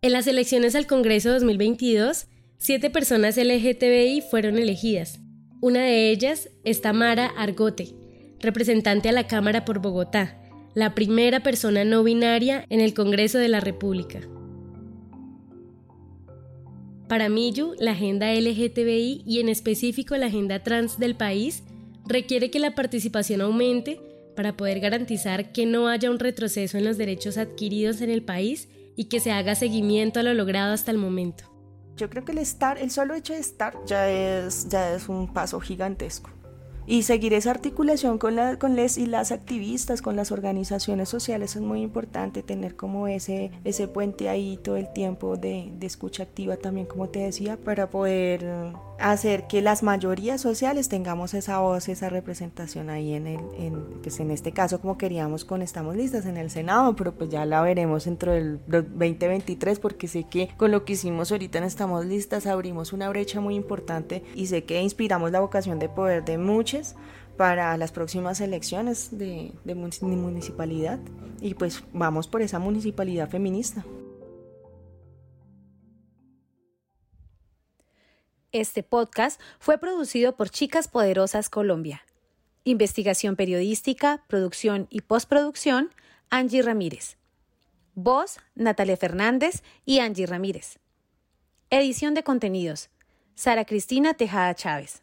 En 0.00 0.12
las 0.12 0.26
elecciones 0.26 0.74
al 0.74 0.86
Congreso 0.86 1.30
2022, 1.32 2.26
siete 2.56 2.88
personas 2.88 3.36
LGTBI 3.36 4.22
fueron 4.30 4.56
elegidas. 4.56 5.20
Una 5.60 5.80
de 5.80 6.10
ellas 6.10 6.48
es 6.64 6.80
Tamara 6.80 7.26
Argote, 7.36 7.94
representante 8.40 9.10
a 9.10 9.12
la 9.12 9.26
Cámara 9.26 9.66
por 9.66 9.80
Bogotá, 9.80 10.40
la 10.74 10.94
primera 10.94 11.40
persona 11.40 11.84
no 11.84 12.02
binaria 12.02 12.64
en 12.70 12.80
el 12.80 12.94
Congreso 12.94 13.36
de 13.36 13.48
la 13.48 13.60
República. 13.60 14.20
Para 17.08 17.28
Miyu, 17.28 17.74
la 17.78 17.92
agenda 17.92 18.32
LGTBI 18.32 19.24
y 19.26 19.40
en 19.40 19.48
específico 19.48 20.16
la 20.16 20.26
agenda 20.26 20.62
trans 20.62 20.98
del 20.98 21.16
país 21.16 21.62
requiere 22.06 22.50
que 22.50 22.60
la 22.60 22.74
participación 22.74 23.42
aumente 23.42 24.00
para 24.34 24.56
poder 24.56 24.80
garantizar 24.80 25.52
que 25.52 25.66
no 25.66 25.88
haya 25.88 26.10
un 26.10 26.18
retroceso 26.18 26.78
en 26.78 26.84
los 26.84 26.96
derechos 26.96 27.36
adquiridos 27.36 28.00
en 28.00 28.10
el 28.10 28.22
país 28.22 28.68
y 28.96 29.04
que 29.04 29.20
se 29.20 29.32
haga 29.32 29.54
seguimiento 29.54 30.20
a 30.20 30.22
lo 30.22 30.34
logrado 30.34 30.72
hasta 30.72 30.90
el 30.90 30.98
momento. 30.98 31.44
Yo 31.96 32.10
creo 32.10 32.24
que 32.24 32.32
el 32.32 32.38
estar, 32.38 32.78
el 32.78 32.90
solo 32.90 33.14
hecho 33.14 33.34
de 33.34 33.40
estar 33.40 33.76
ya 33.86 34.10
es, 34.10 34.68
ya 34.68 34.94
es 34.94 35.08
un 35.08 35.32
paso 35.32 35.60
gigantesco 35.60 36.30
y 36.86 37.02
seguir 37.02 37.34
esa 37.34 37.50
articulación 37.50 38.18
con, 38.18 38.36
la, 38.36 38.58
con 38.58 38.76
les 38.76 38.98
y 38.98 39.06
las 39.06 39.32
activistas, 39.32 40.02
con 40.02 40.16
las 40.16 40.32
organizaciones 40.32 41.08
sociales 41.08 41.56
es 41.56 41.62
muy 41.62 41.80
importante, 41.82 42.42
tener 42.42 42.76
como 42.76 43.08
ese, 43.08 43.50
ese 43.64 43.88
puente 43.88 44.28
ahí 44.28 44.58
todo 44.62 44.76
el 44.76 44.92
tiempo 44.92 45.36
de, 45.36 45.72
de 45.78 45.86
escucha 45.86 46.22
activa 46.22 46.56
también, 46.56 46.86
como 46.86 47.08
te 47.08 47.20
decía, 47.20 47.56
para 47.56 47.90
poder 47.90 48.44
hacer 48.98 49.46
que 49.46 49.60
las 49.60 49.82
mayorías 49.82 50.40
sociales 50.40 50.88
tengamos 50.88 51.34
esa 51.34 51.58
voz, 51.60 51.88
esa 51.88 52.08
representación 52.08 52.90
ahí 52.90 53.14
en 53.14 53.26
el, 53.26 53.40
en, 53.58 53.84
pues 54.02 54.20
en 54.20 54.30
este 54.30 54.52
caso 54.52 54.80
como 54.80 54.98
queríamos 54.98 55.44
con 55.44 55.62
Estamos 55.62 55.96
Listas 55.96 56.26
en 56.26 56.36
el 56.36 56.50
Senado, 56.50 56.94
pero 56.96 57.12
pues 57.14 57.30
ya 57.30 57.44
la 57.44 57.60
veremos 57.62 58.04
dentro 58.04 58.32
del 58.32 58.60
2023 58.66 59.78
porque 59.78 60.08
sé 60.08 60.24
que 60.24 60.50
con 60.56 60.70
lo 60.70 60.84
que 60.84 60.94
hicimos 60.94 61.32
ahorita 61.32 61.58
en 61.58 61.64
Estamos 61.64 62.04
Listas 62.06 62.46
abrimos 62.46 62.92
una 62.92 63.08
brecha 63.08 63.40
muy 63.40 63.54
importante 63.54 64.22
y 64.34 64.46
sé 64.46 64.64
que 64.64 64.80
inspiramos 64.80 65.30
la 65.30 65.40
vocación 65.40 65.78
de 65.78 65.88
poder 65.88 66.24
de 66.24 66.38
muchos 66.38 66.94
para 67.36 67.76
las 67.76 67.90
próximas 67.90 68.40
elecciones 68.40 69.18
de, 69.18 69.52
de 69.64 69.74
municipalidad 69.74 71.00
y 71.40 71.54
pues 71.54 71.82
vamos 71.92 72.28
por 72.28 72.42
esa 72.42 72.58
municipalidad 72.58 73.28
feminista. 73.28 73.84
Este 78.54 78.84
podcast 78.84 79.40
fue 79.58 79.78
producido 79.78 80.36
por 80.36 80.48
Chicas 80.48 80.86
Poderosas 80.86 81.50
Colombia. 81.50 82.04
Investigación 82.62 83.34
periodística, 83.34 84.22
producción 84.28 84.86
y 84.90 85.00
postproducción, 85.00 85.90
Angie 86.30 86.62
Ramírez. 86.62 87.16
Voz, 87.96 88.38
Natalia 88.54 88.96
Fernández 88.96 89.64
y 89.84 89.98
Angie 89.98 90.26
Ramírez. 90.26 90.78
Edición 91.68 92.14
de 92.14 92.22
contenidos, 92.22 92.90
Sara 93.34 93.64
Cristina 93.64 94.14
Tejada 94.14 94.54
Chávez. 94.54 95.02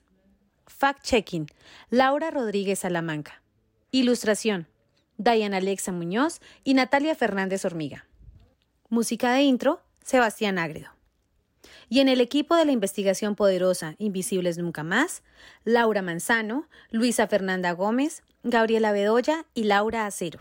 Fact-checking, 0.66 1.52
Laura 1.90 2.32
Rodríguez 2.32 2.80
Salamanca. 2.80 3.42
Ilustración, 3.92 4.70
Diana 5.18 5.58
Alexa 5.58 5.92
Muñoz 5.92 6.40
y 6.64 6.74
Natalia 6.74 7.16
Fernández 7.16 7.66
Hormiga. 7.66 8.08
Música 8.88 9.34
de 9.34 9.42
intro, 9.42 9.82
Sebastián 10.06 10.58
Ágredo. 10.58 11.01
Y 11.92 12.00
en 12.00 12.08
el 12.08 12.22
equipo 12.22 12.56
de 12.56 12.64
la 12.64 12.72
investigación 12.72 13.36
poderosa 13.36 13.96
Invisibles 13.98 14.58
Nunca 14.58 14.82
Más, 14.82 15.24
Laura 15.66 16.02
Manzano, 16.02 16.70
Luisa 16.90 17.28
Fernanda 17.28 17.74
Gómez, 17.74 18.24
Gabriela 18.44 18.94
Bedoya 18.94 19.46
y 19.54 19.66
Laura 19.66 20.06
Acero. 20.06 20.40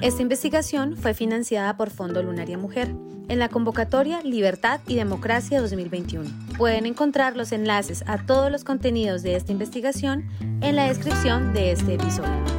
Esta 0.00 0.22
investigación 0.22 0.96
fue 0.96 1.14
financiada 1.14 1.76
por 1.76 1.90
Fondo 1.90 2.24
Lunaria 2.24 2.58
Mujer 2.58 2.88
en 3.28 3.38
la 3.38 3.48
convocatoria 3.48 4.20
Libertad 4.22 4.80
y 4.88 4.96
Democracia 4.96 5.60
2021. 5.60 6.28
Pueden 6.58 6.86
encontrar 6.86 7.36
los 7.36 7.52
enlaces 7.52 8.02
a 8.08 8.26
todos 8.26 8.50
los 8.50 8.64
contenidos 8.64 9.22
de 9.22 9.36
esta 9.36 9.52
investigación 9.52 10.28
en 10.60 10.74
la 10.74 10.88
descripción 10.88 11.52
de 11.52 11.70
este 11.70 11.94
episodio. 11.94 12.55